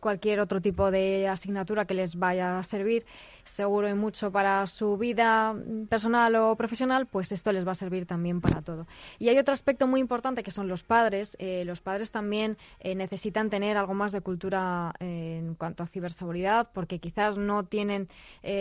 [0.00, 3.06] cualquier otro tipo de asignatura que les vaya a servir
[3.48, 5.54] seguro y mucho para su vida
[5.88, 8.86] personal o profesional, pues esto les va a servir también para todo.
[9.18, 11.36] Y hay otro aspecto muy importante que son los padres.
[11.38, 15.86] Eh, los padres también eh, necesitan tener algo más de cultura eh, en cuanto a
[15.86, 18.08] ciberseguridad, porque quizás no tienen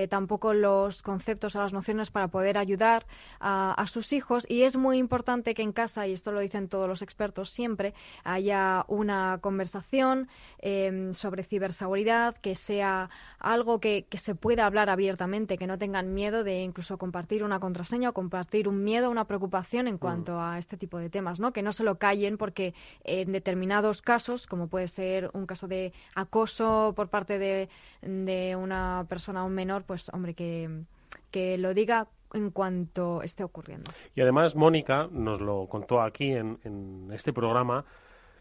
[0.09, 3.05] tampoco los conceptos o las nociones para poder ayudar
[3.39, 4.45] a, sus hijos.
[4.49, 7.93] Y es muy importante que en casa, y esto lo dicen todos los expertos siempre,
[8.23, 10.27] haya una conversación
[11.13, 13.09] sobre ciberseguridad, que sea
[13.39, 17.59] algo que, que se pueda hablar abiertamente, que no tengan miedo de incluso compartir una
[17.59, 19.99] contraseña o compartir un miedo, una preocupación en mm.
[19.99, 21.51] cuanto a este tipo de temas, ¿no?
[21.51, 22.73] Que no se lo callen porque
[23.03, 27.69] en determinados casos, como puede ser un caso de acoso por parte de,
[28.01, 30.83] de una persona, un menor, pues hombre, que,
[31.31, 33.91] que lo diga en cuanto esté ocurriendo.
[34.15, 37.85] Y además, Mónica nos lo contó aquí en, en este programa,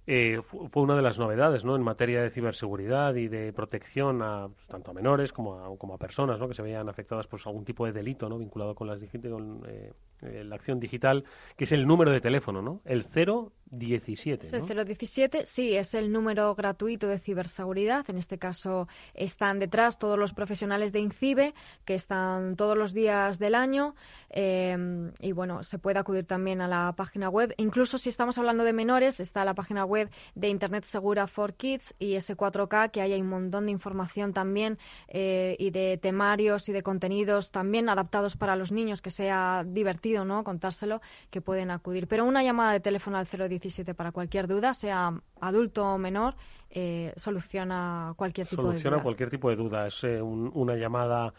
[0.08, 0.40] eh,
[0.70, 1.74] fue una de las novedades ¿no?
[1.74, 5.94] en materia de ciberseguridad y de protección a, pues, tanto a menores como a, como
[5.94, 6.46] a personas ¿no?
[6.46, 8.38] que se veían afectadas por algún tipo de delito ¿no?
[8.38, 9.92] vinculado con, las, con eh,
[10.22, 11.24] eh, la acción digital,
[11.56, 12.82] que es el número de teléfono, ¿no?
[12.84, 14.48] el 017.
[14.48, 14.66] ¿no?
[14.68, 18.08] El 017, sí, es el número gratuito de ciberseguridad.
[18.08, 21.52] En este caso están detrás todos los profesionales de INCIBE,
[21.84, 23.96] que están todos los días del año.
[24.32, 27.54] y bueno, se puede acudir también a la página web.
[27.56, 29.95] Incluso si estamos hablando de menores, está la página web
[30.34, 34.78] de Internet Segura for Kids y S4K, que hay un montón de información también
[35.08, 40.24] eh, y de temarios y de contenidos también adaptados para los niños, que sea divertido
[40.24, 42.06] no contárselo, que pueden acudir.
[42.08, 46.34] Pero una llamada de teléfono al 017 para cualquier duda, sea adulto o menor,
[46.70, 48.72] eh, soluciona cualquier tipo de duda.
[48.74, 49.86] Soluciona cualquier tipo de duda.
[49.86, 51.32] Es eh, una llamada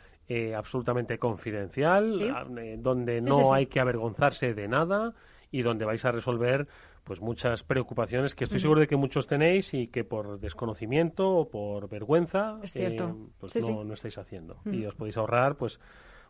[0.58, 2.20] absolutamente confidencial,
[2.80, 5.14] donde no hay que avergonzarse de nada
[5.52, 6.68] y donde vais a resolver
[7.08, 11.50] pues muchas preocupaciones que estoy seguro de que muchos tenéis y que por desconocimiento o
[11.50, 12.98] por vergüenza eh,
[13.40, 15.80] pues no, no, estáis haciendo y os podéis ahorrar pues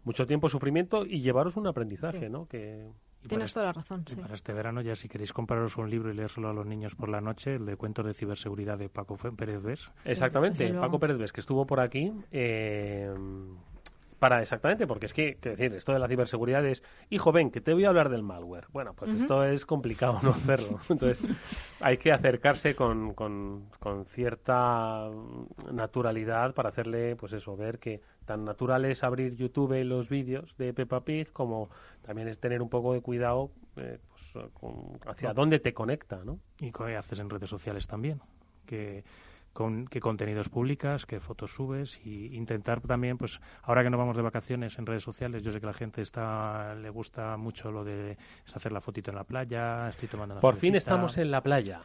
[0.03, 2.47] mucho tiempo, sufrimiento y llevaros un aprendizaje, ¿no?
[2.47, 2.91] Que
[3.27, 4.05] Tienes toda la razón.
[4.07, 4.15] Sí.
[4.15, 7.09] Para este verano, ya si queréis compraros un libro y leérselo a los niños por
[7.09, 9.91] la noche, el de cuentos de ciberseguridad de Paco Pérez Ves.
[10.05, 12.13] Exactamente, Paco Pérez Ves, que estuvo por aquí.
[12.31, 13.13] Eh,
[14.19, 17.61] para exactamente, porque es que, que, decir, esto de la ciberseguridad es, hijo, ven, que
[17.61, 18.65] te voy a hablar del malware.
[18.71, 20.79] Bueno, pues esto es complicado no hacerlo.
[20.89, 21.23] Entonces,
[21.79, 25.09] hay que acercarse con, con, con, cierta
[25.71, 30.73] naturalidad para hacerle, pues eso, ver que tan natural es abrir YouTube los vídeos de
[30.73, 31.69] Peppa Pig como
[32.05, 33.99] también es tener un poco de cuidado eh,
[34.31, 34.45] pues,
[35.05, 36.39] hacia dónde te conecta, ¿no?
[36.59, 38.19] Y qué haces en redes sociales también.
[38.65, 39.03] Que
[39.53, 44.15] con qué contenidos publicas, qué fotos subes y intentar también, pues ahora que no vamos
[44.15, 47.83] de vacaciones en redes sociales, yo sé que la gente está le gusta mucho lo
[47.83, 48.17] de
[48.53, 51.81] hacer la fotito en la playa, estoy tomando una Por fin estamos en la playa.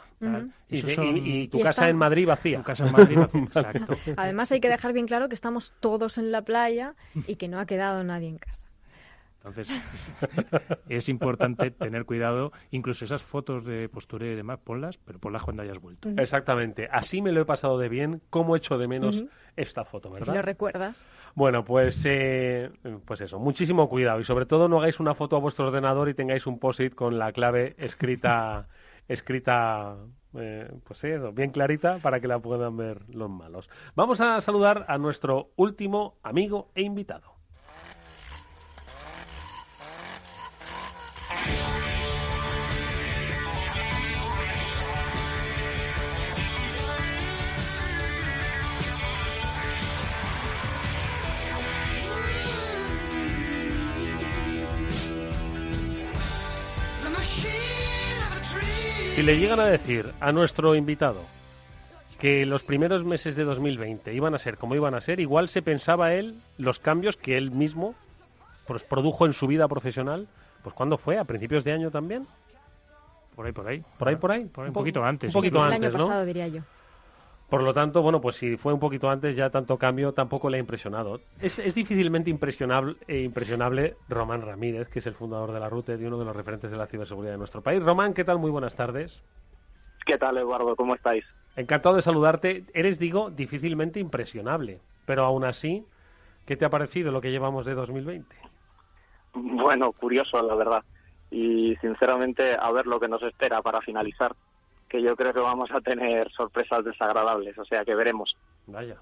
[0.69, 2.59] y, tu casa en Madrid vacía.
[2.59, 3.97] Tu casa en Madrid vacía, exacto.
[4.17, 6.95] Además hay que dejar bien claro que estamos todos en la playa
[7.27, 8.72] y que no ha quedado nadie en casa.
[9.45, 9.69] Entonces,
[10.89, 12.53] es importante tener cuidado.
[12.71, 16.09] Incluso esas fotos de postureo y demás, ponlas, pero ponlas cuando hayas vuelto.
[16.17, 16.89] Exactamente.
[16.91, 18.23] Así me lo he pasado de bien.
[18.31, 19.25] ¿Cómo echo de menos
[19.57, 20.35] esta foto, verdad?
[20.35, 21.11] ¿Lo recuerdas?
[21.35, 22.71] Bueno, pues, eh,
[23.05, 23.41] pues eso.
[23.41, 24.21] Muchísimo cuidado.
[24.21, 27.19] Y sobre todo no hagáis una foto a vuestro ordenador y tengáis un post-it con
[27.19, 28.69] la clave escrita...
[29.09, 29.97] escrita
[30.35, 33.69] eh, pues eso, bien clarita para que la puedan ver los malos.
[33.95, 37.32] Vamos a saludar a nuestro último amigo e invitado.
[59.23, 61.21] Si le llegan a decir a nuestro invitado
[62.19, 65.63] que los primeros meses de 2020 iban a ser como iban a ser, igual se
[65.63, 67.95] pensaba él los cambios que él mismo
[68.67, 70.27] pues, produjo en su vida profesional.
[70.65, 71.19] Pues ¿cuándo fue?
[71.19, 72.27] ¿A principios de año también?
[73.37, 73.85] Por ahí, por ahí.
[73.97, 74.51] ¿Por ahí, por ahí?
[74.57, 75.29] un poquito antes.
[75.29, 76.63] Un poquito antes, el año pasado, diría yo.
[77.53, 80.57] Por lo tanto, bueno, pues si fue un poquito antes, ya tanto cambio tampoco le
[80.57, 81.21] ha impresionado.
[81.39, 86.05] Es, difícilmente impresionable, eh, impresionable Román Ramírez, que es el fundador de la RUTE y
[86.07, 87.83] uno de los referentes de la ciberseguridad de nuestro país.
[87.83, 88.39] Román, ¿qué tal?
[88.39, 89.23] Muy buenas tardes.
[90.07, 90.75] ¿Qué tal, Eduardo?
[90.77, 91.27] ¿Cómo estáis?
[91.55, 92.65] Encantado de saludarte.
[92.73, 95.85] Eres, digo, difícilmente impresionable, pero aún así,
[96.47, 98.35] ¿qué te ha parecido lo que llevamos de 2020?
[99.35, 100.83] Bueno, curioso, la verdad.
[101.31, 104.33] Y sinceramente, a ver lo que nos espera para finalizar
[104.93, 108.37] que yo creo que vamos a tener sorpresas desagradables, o sea que veremos.
[108.67, 108.97] Vaya.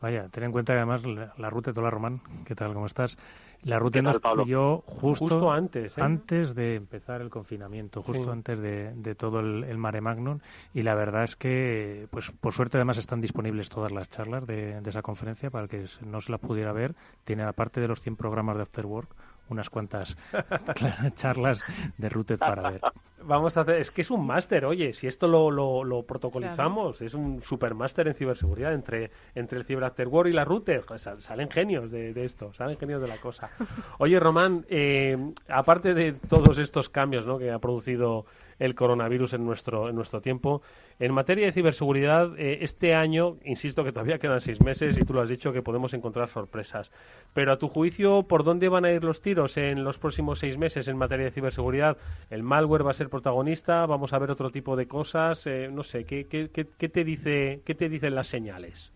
[0.00, 1.02] Vaya, ten en cuenta que además
[1.36, 2.72] la, ruta de Tola Román, ¿qué tal?
[2.72, 3.18] ¿Cómo estás?
[3.64, 6.00] La ruta nos pilló justo, antes, ¿eh?
[6.00, 10.38] antes de empezar el confinamiento, justo antes de, todo el, mare magnum.
[10.72, 14.80] Y la verdad es que, pues por suerte además están disponibles todas las charlas de,
[14.80, 16.94] de esa conferencia para que no se la pudiera ver.
[17.24, 19.10] Tiene, aparte de los 100 programas de After Work,
[19.48, 20.16] unas cuantas
[21.14, 21.62] charlas
[21.96, 22.80] de Routed para ver.
[23.22, 27.14] Vamos a hacer, es que es un máster, oye, si esto lo, lo, protocolizamos, es
[27.14, 30.84] un super máster en ciberseguridad entre, entre el Cyber After War y la Router,
[31.18, 33.50] salen genios de, esto, salen genios de la cosa.
[33.98, 35.16] Oye, Román, eh,
[35.48, 37.38] aparte de todos estos cambios ¿no?
[37.38, 38.24] que ha producido
[38.58, 40.62] el coronavirus en nuestro, en nuestro tiempo.
[40.98, 45.14] En materia de ciberseguridad, eh, este año, insisto que todavía quedan seis meses y tú
[45.14, 46.90] lo has dicho que podemos encontrar sorpresas.
[47.34, 50.58] Pero a tu juicio, ¿por dónde van a ir los tiros en los próximos seis
[50.58, 51.96] meses en materia de ciberseguridad?
[52.30, 53.86] ¿El malware va a ser protagonista?
[53.86, 55.46] ¿Vamos a ver otro tipo de cosas?
[55.46, 58.92] Eh, no sé, ¿qué, qué, qué, te dice, ¿qué te dicen las señales?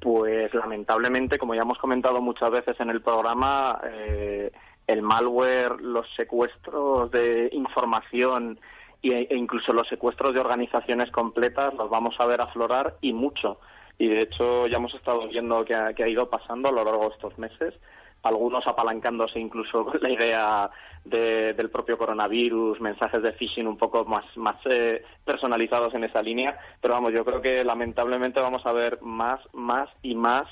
[0.00, 4.50] Pues lamentablemente, como ya hemos comentado muchas veces en el programa, eh,
[4.92, 8.58] el malware, los secuestros de información
[9.02, 13.58] e incluso los secuestros de organizaciones completas los vamos a ver aflorar y mucho.
[13.98, 17.14] Y de hecho ya hemos estado viendo que ha, ido pasando a lo largo de
[17.14, 17.74] estos meses,
[18.22, 20.70] algunos apalancándose incluso con la idea
[21.04, 26.56] del propio coronavirus, mensajes de phishing un poco más, más eh, personalizados en esa línea.
[26.80, 30.46] Pero vamos, yo creo que lamentablemente vamos a ver más, más y más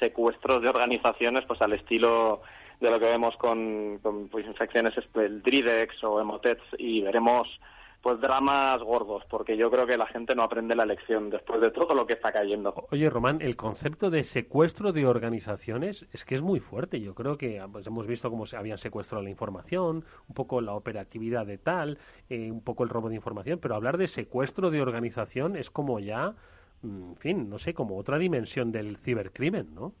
[0.00, 2.42] secuestros de organizaciones pues al estilo
[2.80, 4.00] de lo que vemos con,
[4.30, 7.48] pues, infecciones el Dridex o Emotets y veremos
[8.04, 11.70] pues dramas gordos, porque yo creo que la gente no aprende la lección después de
[11.70, 12.86] todo lo que está cayendo.
[12.90, 17.00] Oye, Román, el concepto de secuestro de organizaciones es que es muy fuerte.
[17.00, 20.74] Yo creo que pues, hemos visto cómo se habían secuestrado la información, un poco la
[20.74, 21.96] operatividad de tal,
[22.28, 25.98] eh, un poco el robo de información, pero hablar de secuestro de organización es como
[25.98, 26.34] ya,
[26.82, 29.94] mm, en fin, no sé, como otra dimensión del cibercrimen, ¿no?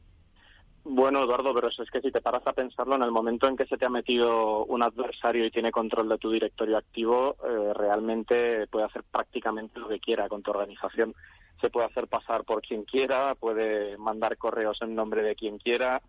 [0.84, 3.66] Bueno, Eduardo, pero es que si te paras a pensarlo, en el momento en que
[3.66, 8.66] se te ha metido un adversario y tiene control de tu directorio activo, eh, realmente
[8.66, 11.14] puede hacer prácticamente lo que quiera con tu organización.
[11.60, 16.02] Se puede hacer pasar por quien quiera, puede mandar correos en nombre de quien quiera,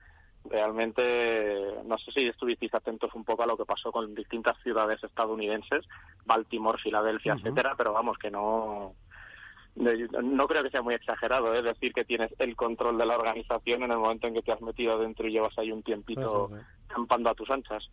[0.49, 5.03] Realmente, no sé si estuvisteis atentos un poco a lo que pasó con distintas ciudades
[5.03, 5.85] estadounidenses,
[6.23, 8.93] Baltimore, Filadelfia, etcétera, pero vamos, que no,
[9.75, 11.67] no creo que sea muy exagerado es ¿eh?
[11.67, 14.61] decir que tienes el control de la organización en el momento en que te has
[14.61, 16.49] metido dentro y llevas ahí un tiempito
[16.87, 17.89] campando a tus anchas.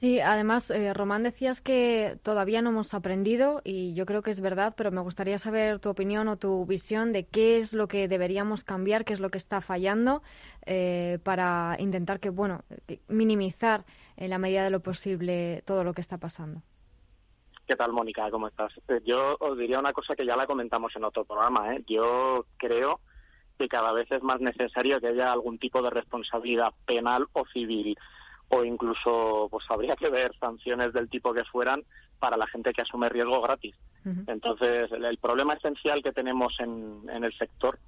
[0.00, 4.40] Sí, además, eh, Román, decías que todavía no hemos aprendido y yo creo que es
[4.40, 8.08] verdad, pero me gustaría saber tu opinión o tu visión de qué es lo que
[8.08, 10.22] deberíamos cambiar, qué es lo que está fallando
[10.64, 12.64] eh, para intentar que, bueno,
[13.08, 13.84] minimizar
[14.16, 16.62] en la medida de lo posible todo lo que está pasando.
[17.70, 18.28] ¿Qué tal, Mónica?
[18.32, 18.72] ¿Cómo estás?
[18.88, 21.76] Eh, yo os diría una cosa que ya la comentamos en otro programa.
[21.86, 22.98] Yo creo
[23.56, 27.96] que cada vez es más necesario que haya algún tipo de responsabilidad penal o civil
[28.48, 31.84] o incluso pues habría que ver sanciones del tipo que fueran
[32.18, 33.76] para la gente que asume riesgo gratis.
[34.26, 37.78] Entonces, el, problema esencial que tenemos en, en, el sector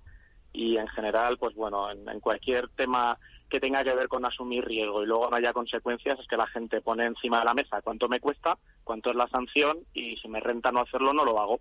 [0.53, 5.03] y en general, pues bueno, en, cualquier tema que tenga que ver con asumir riesgo
[5.03, 8.09] y luego no haya consecuencias es que la gente pone encima de la mesa cuánto
[8.09, 11.61] me cuesta, cuánto es la sanción y si me renta no hacerlo no lo hago.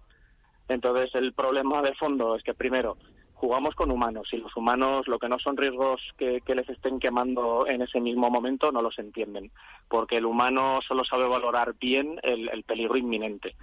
[0.67, 2.97] Entonces, el problema de fondo es que primero
[3.41, 7.65] jugamos con humanos y los humanos lo que no son riesgos que, les estén quemando
[7.65, 9.49] en ese mismo momento no los entienden,
[9.89, 13.55] porque el humano solo sabe valorar bien el, peligro inminente.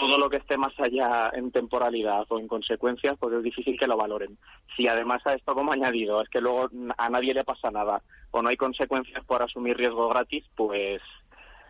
[0.00, 3.86] Todo lo que esté más allá en temporalidad o en consecuencias, pues es difícil que
[3.86, 4.38] lo valoren.
[4.74, 8.40] Si además a esto como añadido es que luego a nadie le pasa nada o
[8.40, 11.02] no hay consecuencias por asumir riesgo gratis, pues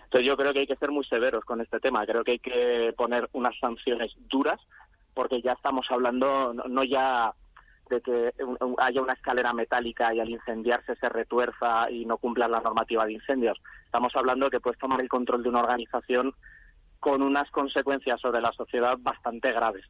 [0.05, 2.07] entonces yo creo que hay que ser muy severos con este tema.
[2.07, 4.61] Creo que hay que poner unas sanciones duras
[5.13, 7.33] porque ya estamos hablando no ya
[7.89, 8.33] de que
[8.79, 13.15] haya una escalera metálica y al incendiarse se retuerza y no cumpla la normativa de
[13.15, 13.61] incendios.
[13.85, 16.33] Estamos hablando de que puedes tomar el control de una organización
[17.01, 19.85] con unas consecuencias sobre la sociedad bastante graves.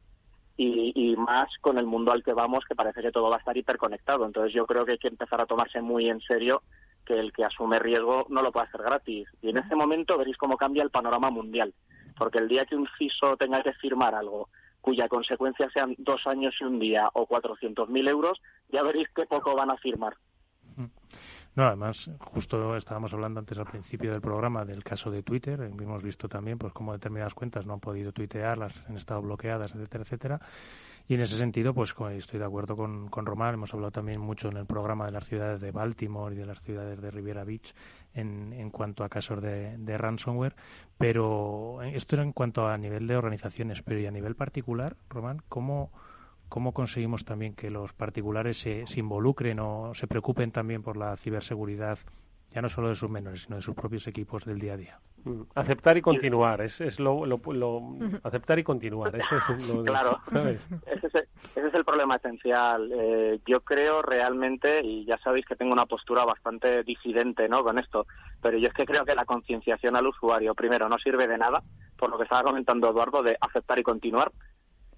[0.56, 3.56] Y, más con el mundo al que vamos, que parece que todo va a estar
[3.56, 4.26] hiperconectado.
[4.26, 6.62] Entonces yo creo que hay que empezar a tomarse muy en serio
[7.06, 9.26] que el que asume riesgo no lo puede hacer gratis.
[9.40, 11.72] Y en ese momento veréis cómo cambia el panorama mundial.
[12.18, 14.50] Porque el día que un CISO tenga que firmar algo
[14.82, 18.40] cuya consecuencia sean dos años y un día o 400.000 euros,
[18.70, 20.14] ya veréis qué poco van a firmar.
[21.56, 25.60] No, además, justo estábamos hablando antes al principio del programa del caso de Twitter.
[25.60, 29.74] Hemos visto también pues cómo determinadas cuentas no han podido tuitear, las han estado bloqueadas,
[29.74, 30.40] etcétera, etcétera.
[31.08, 33.54] Y en ese sentido, pues estoy de acuerdo con, con Román.
[33.54, 36.62] Hemos hablado también mucho en el programa de las ciudades de Baltimore y de las
[36.62, 37.74] ciudades de Riviera Beach
[38.14, 40.54] en, en cuanto a casos de, de ransomware.
[40.98, 43.82] Pero esto era en cuanto a nivel de organizaciones.
[43.82, 45.90] Pero y a nivel particular, Román, ¿cómo,
[46.50, 51.16] cómo conseguimos también que los particulares se, se involucren o se preocupen también por la
[51.16, 51.98] ciberseguridad
[52.50, 54.98] ya no solo de sus menores, sino de sus propios equipos del día a día.
[55.24, 57.38] Mm, aceptar y continuar, es, es lo, lo,
[58.24, 60.18] aceptar y continuar, eso es lo Claro,
[60.86, 62.90] ese es, el, ese es, el, problema esencial.
[62.92, 67.62] Eh, yo creo realmente, y ya sabéis que tengo una postura bastante disidente ¿no?
[67.62, 68.06] con esto,
[68.42, 71.62] pero yo es que creo que la concienciación al usuario, primero, no sirve de nada,
[71.96, 74.32] por lo que estaba comentando Eduardo, de aceptar y continuar,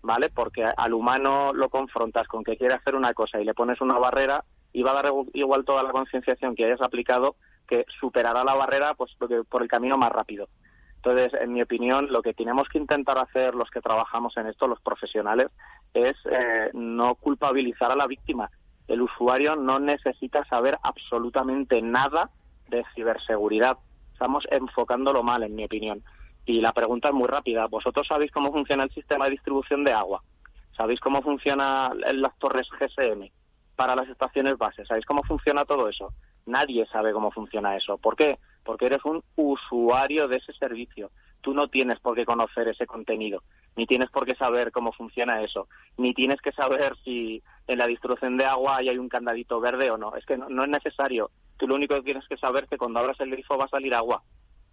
[0.02, 0.30] ¿vale?
[0.30, 3.98] Porque al humano lo confrontas con que quiere hacer una cosa y le pones una
[3.98, 7.36] barrera y va a dar igual toda la concienciación que hayas aplicado
[7.66, 9.16] que superará la barrera pues
[9.48, 10.48] por el camino más rápido.
[10.96, 14.68] Entonces, en mi opinión, lo que tenemos que intentar hacer los que trabajamos en esto,
[14.68, 15.50] los profesionales,
[15.94, 18.50] es eh, no culpabilizar a la víctima.
[18.86, 22.30] El usuario no necesita saber absolutamente nada
[22.68, 23.78] de ciberseguridad.
[24.12, 26.04] Estamos enfocándolo mal, en mi opinión.
[26.44, 27.66] Y la pregunta es muy rápida.
[27.66, 30.22] ¿Vosotros sabéis cómo funciona el sistema de distribución de agua?
[30.76, 33.30] ¿Sabéis cómo funcionan las torres GSM?
[33.76, 34.86] para las estaciones bases.
[34.88, 36.12] ¿Sabéis cómo funciona todo eso?
[36.46, 37.98] Nadie sabe cómo funciona eso.
[37.98, 38.38] ¿Por qué?
[38.64, 41.10] Porque eres un usuario de ese servicio.
[41.40, 43.42] Tú no tienes por qué conocer ese contenido,
[43.74, 45.66] ni tienes por qué saber cómo funciona eso,
[45.96, 49.98] ni tienes que saber si en la distribución de agua hay un candadito verde o
[49.98, 50.14] no.
[50.14, 51.30] Es que no, es necesario.
[51.56, 53.68] Tú lo único que tienes que saber es que cuando abras el grifo va a
[53.68, 54.22] salir agua.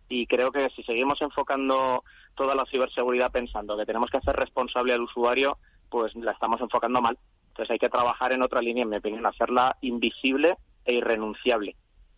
[0.10, 2.04] Y creo que si seguimos enfocando
[2.36, 5.58] toda la ciberseguridad pensando que tenemos que hacer responsable al usuario,
[5.90, 7.18] pues la estamos enfocando mal.
[7.50, 11.76] Entonces hay que trabajar en otra línea, en mi opinión, hacerla invisible e irrenunciable.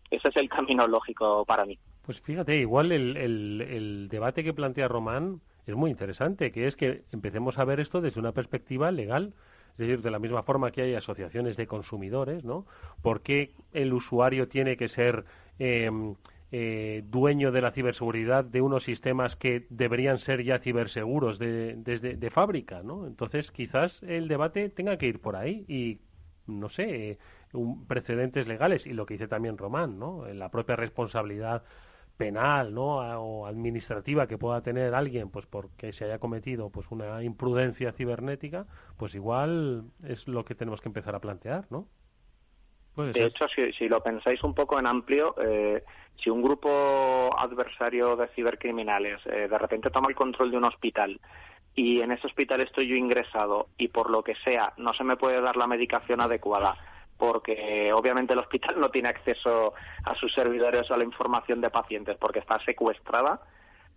[0.09, 1.77] Ese es el camino lógico para mí.
[2.03, 7.03] Pues fíjate, igual el, el, debate que plantea Román es muy interesante, que es que
[7.11, 9.33] empecemos a ver esto desde una perspectiva legal.
[9.71, 12.65] Es decir, de la misma forma que hay asociaciones de consumidores, ¿no?
[13.01, 15.23] ¿Por qué el usuario tiene que ser
[15.59, 15.89] eh,
[16.51, 22.15] eh, dueño de la ciberseguridad de unos sistemas que deberían ser ya ciberseguros de, desde
[22.15, 23.07] de fábrica, ¿no?
[23.07, 26.01] Entonces, quizás el debate tenga que ir por ahí y,
[26.47, 27.19] no sé,
[27.53, 30.25] un, precedentes legales y lo que dice también Román, ¿no?
[30.33, 31.63] La propia responsabilidad
[32.17, 32.97] penal, ¿no?
[32.97, 38.67] o administrativa que pueda tener alguien, pues porque se haya cometido pues una imprudencia cibernética,
[38.97, 41.87] pues igual es lo que tenemos que empezar a plantear, ¿no?
[42.95, 45.83] De hecho, si, lo pensáis un poco en amplio, eh,
[46.15, 51.19] si un grupo adversario de cibercriminales eh, de repente toma el control de un hospital
[51.73, 55.15] y en ese hospital estoy yo ingresado y por lo que sea no se me
[55.15, 56.75] puede dar la medicación adecuada
[57.17, 59.73] porque obviamente el hospital no tiene acceso
[60.03, 63.41] a sus servidores o a la información de pacientes porque está secuestrada,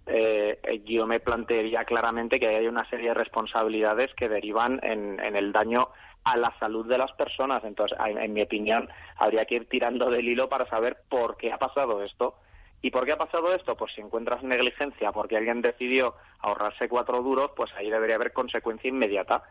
[0.06, 5.52] eh, yo me plantearía claramente que hay una serie de responsabilidades que derivan en, el
[5.52, 5.88] daño
[6.24, 7.62] a la salud de las personas.
[7.64, 11.58] Entonces, en mi opinión, habría que ir tirando del hilo para saber por qué ha
[11.58, 12.34] pasado esto.
[12.82, 13.76] ¿Y por qué ha pasado esto?
[13.76, 18.88] Pues si encuentras negligencia porque alguien decidió ahorrarse cuatro duros, pues ahí debería haber consecuencia
[18.88, 19.42] inmediata.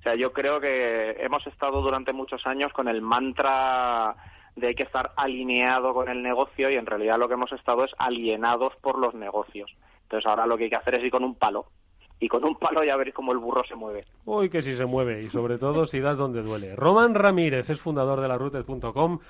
[0.00, 4.16] O sea, yo creo que hemos estado durante muchos años con el mantra
[4.56, 7.84] de hay que estar alineado con el negocio y en realidad lo que hemos estado
[7.84, 9.70] es alienados por los negocios.
[10.02, 11.66] Entonces ahora lo que hay que hacer es ir con un palo.
[12.20, 14.04] Y con un palo ya veréis cómo el burro se mueve.
[14.26, 15.20] Uy, que sí se mueve.
[15.22, 16.76] Y sobre todo si das donde duele.
[16.76, 19.20] Román Ramírez es fundador de la Rutes.com.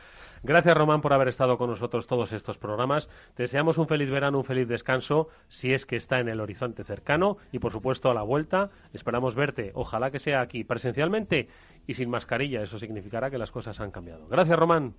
[0.43, 3.09] Gracias, Román, por haber estado con nosotros todos estos programas.
[3.35, 6.83] Te deseamos un feliz verano, un feliz descanso, si es que está en el horizonte
[6.83, 7.37] cercano.
[7.53, 9.71] Y, por supuesto, a la vuelta esperamos verte.
[9.75, 11.49] Ojalá que sea aquí presencialmente
[11.87, 12.63] y sin mascarilla.
[12.63, 14.27] Eso significará que las cosas han cambiado.
[14.29, 14.95] Gracias, Román.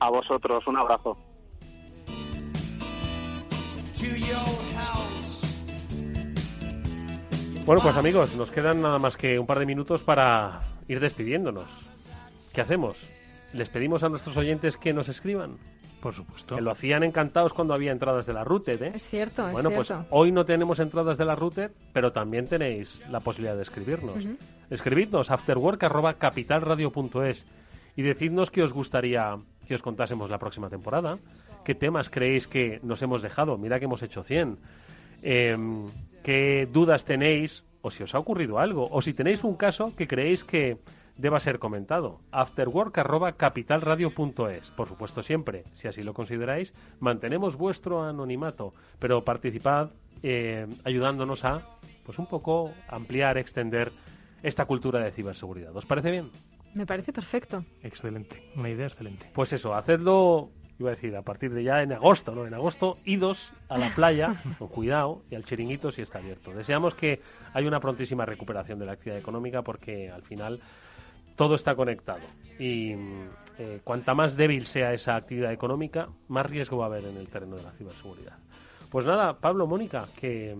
[0.00, 1.16] A vosotros, un abrazo.
[7.66, 11.68] Bueno, pues amigos, nos quedan nada más que un par de minutos para ir despidiéndonos.
[12.54, 12.96] ¿Qué hacemos?
[13.52, 15.56] ¿Les pedimos a nuestros oyentes que nos escriban?
[16.00, 16.54] Por supuesto.
[16.54, 18.92] Que lo hacían encantados cuando había entradas de la Routed, ¿eh?
[18.94, 23.18] Es cierto, Bueno, pues hoy no tenemos entradas de la Routed, pero también tenéis la
[23.18, 24.24] posibilidad de escribirnos.
[24.70, 27.44] Escribidnos afterwork.capitalradio.es
[27.96, 31.18] y decidnos qué os gustaría que os contásemos la próxima temporada,
[31.64, 33.58] qué temas creéis que nos hemos dejado.
[33.58, 34.56] Mira que hemos hecho 100
[35.22, 35.56] eh,
[36.26, 40.08] qué dudas tenéis o si os ha ocurrido algo o si tenéis un caso que
[40.08, 40.78] creéis que
[41.14, 42.18] deba ser comentado.
[42.32, 44.72] afterwork.capitalradio.es.
[44.72, 49.90] Por supuesto, siempre, si así lo consideráis, mantenemos vuestro anonimato, pero participad
[50.24, 51.62] eh, ayudándonos a,
[52.04, 53.92] pues un poco, ampliar, extender
[54.42, 55.76] esta cultura de ciberseguridad.
[55.76, 56.32] ¿Os parece bien?
[56.74, 57.64] Me parece perfecto.
[57.84, 59.30] Excelente, una idea excelente.
[59.32, 62.46] Pues eso, hacedlo iba a decir, a partir de ya en agosto, ¿no?
[62.46, 66.52] En agosto, idos a la playa, con cuidado, y al chiringuito si está abierto.
[66.52, 67.20] Deseamos que
[67.54, 70.60] haya una prontísima recuperación de la actividad económica porque al final
[71.36, 72.20] todo está conectado.
[72.58, 72.92] Y
[73.58, 77.28] eh, cuanta más débil sea esa actividad económica, más riesgo va a haber en el
[77.28, 78.36] terreno de la ciberseguridad.
[78.90, 80.54] Pues nada, Pablo, Mónica, que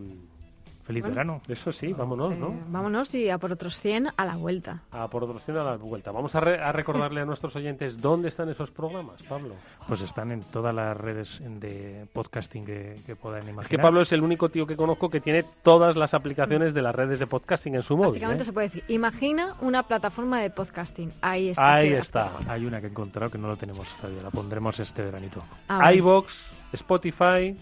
[0.86, 1.40] Feliz verano.
[1.48, 2.54] Eso sí, vámonos, ¿no?
[2.68, 4.82] vámonos y a por otros 100 a la vuelta.
[4.92, 6.12] A por otros 100 a la vuelta.
[6.12, 9.56] Vamos a, recordarle a nuestros oyentes dónde están esos programas, Pablo.
[9.88, 13.64] Pues están en todas las redes de podcasting que, que puedan imaginar.
[13.64, 16.82] Es que Pablo es el único tío que conozco que tiene todas las aplicaciones de
[16.82, 18.10] las redes de podcasting en su móvil.
[18.10, 18.46] Básicamente ¿eh?
[18.46, 21.10] se puede decir, imagina una plataforma de podcasting.
[21.20, 21.74] Ahí está.
[21.74, 22.30] Ahí está.
[22.46, 24.22] Hay una que he encontrado que no lo tenemos todavía.
[24.22, 25.42] La pondremos este veranito.
[25.68, 27.56] Ah, iBox, Spotify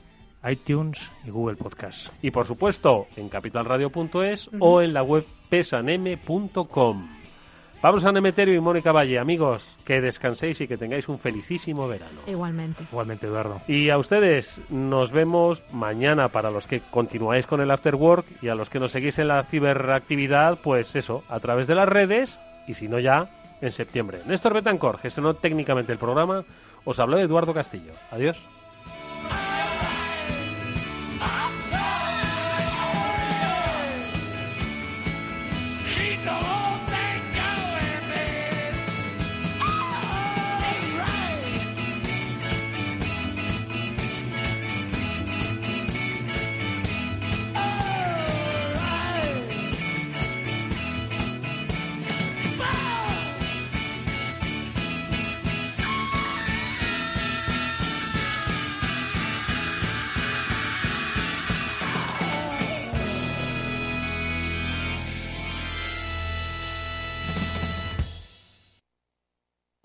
[0.49, 2.09] iTunes y Google Podcast.
[2.23, 7.09] Y por supuesto en capitalradio.es o en la web pesanm.com.
[7.85, 12.23] Vamos a Nemeterio y Mónica Valle, amigos, que descanséis y que tengáis un felicísimo verano.
[12.27, 12.83] Igualmente.
[12.91, 13.61] Igualmente, Eduardo.
[13.69, 18.49] Y a ustedes nos vemos mañana para los que continuáis con el After Work y
[18.49, 22.39] a los que nos seguís en la ciberactividad, pues eso, a través de las redes
[22.67, 23.29] y si no ya,
[23.61, 24.21] en septiembre.
[24.27, 26.43] Néstor Betancor gestionó técnicamente el programa.
[26.87, 27.93] Os habló Eduardo Castillo.
[28.11, 28.39] Adiós.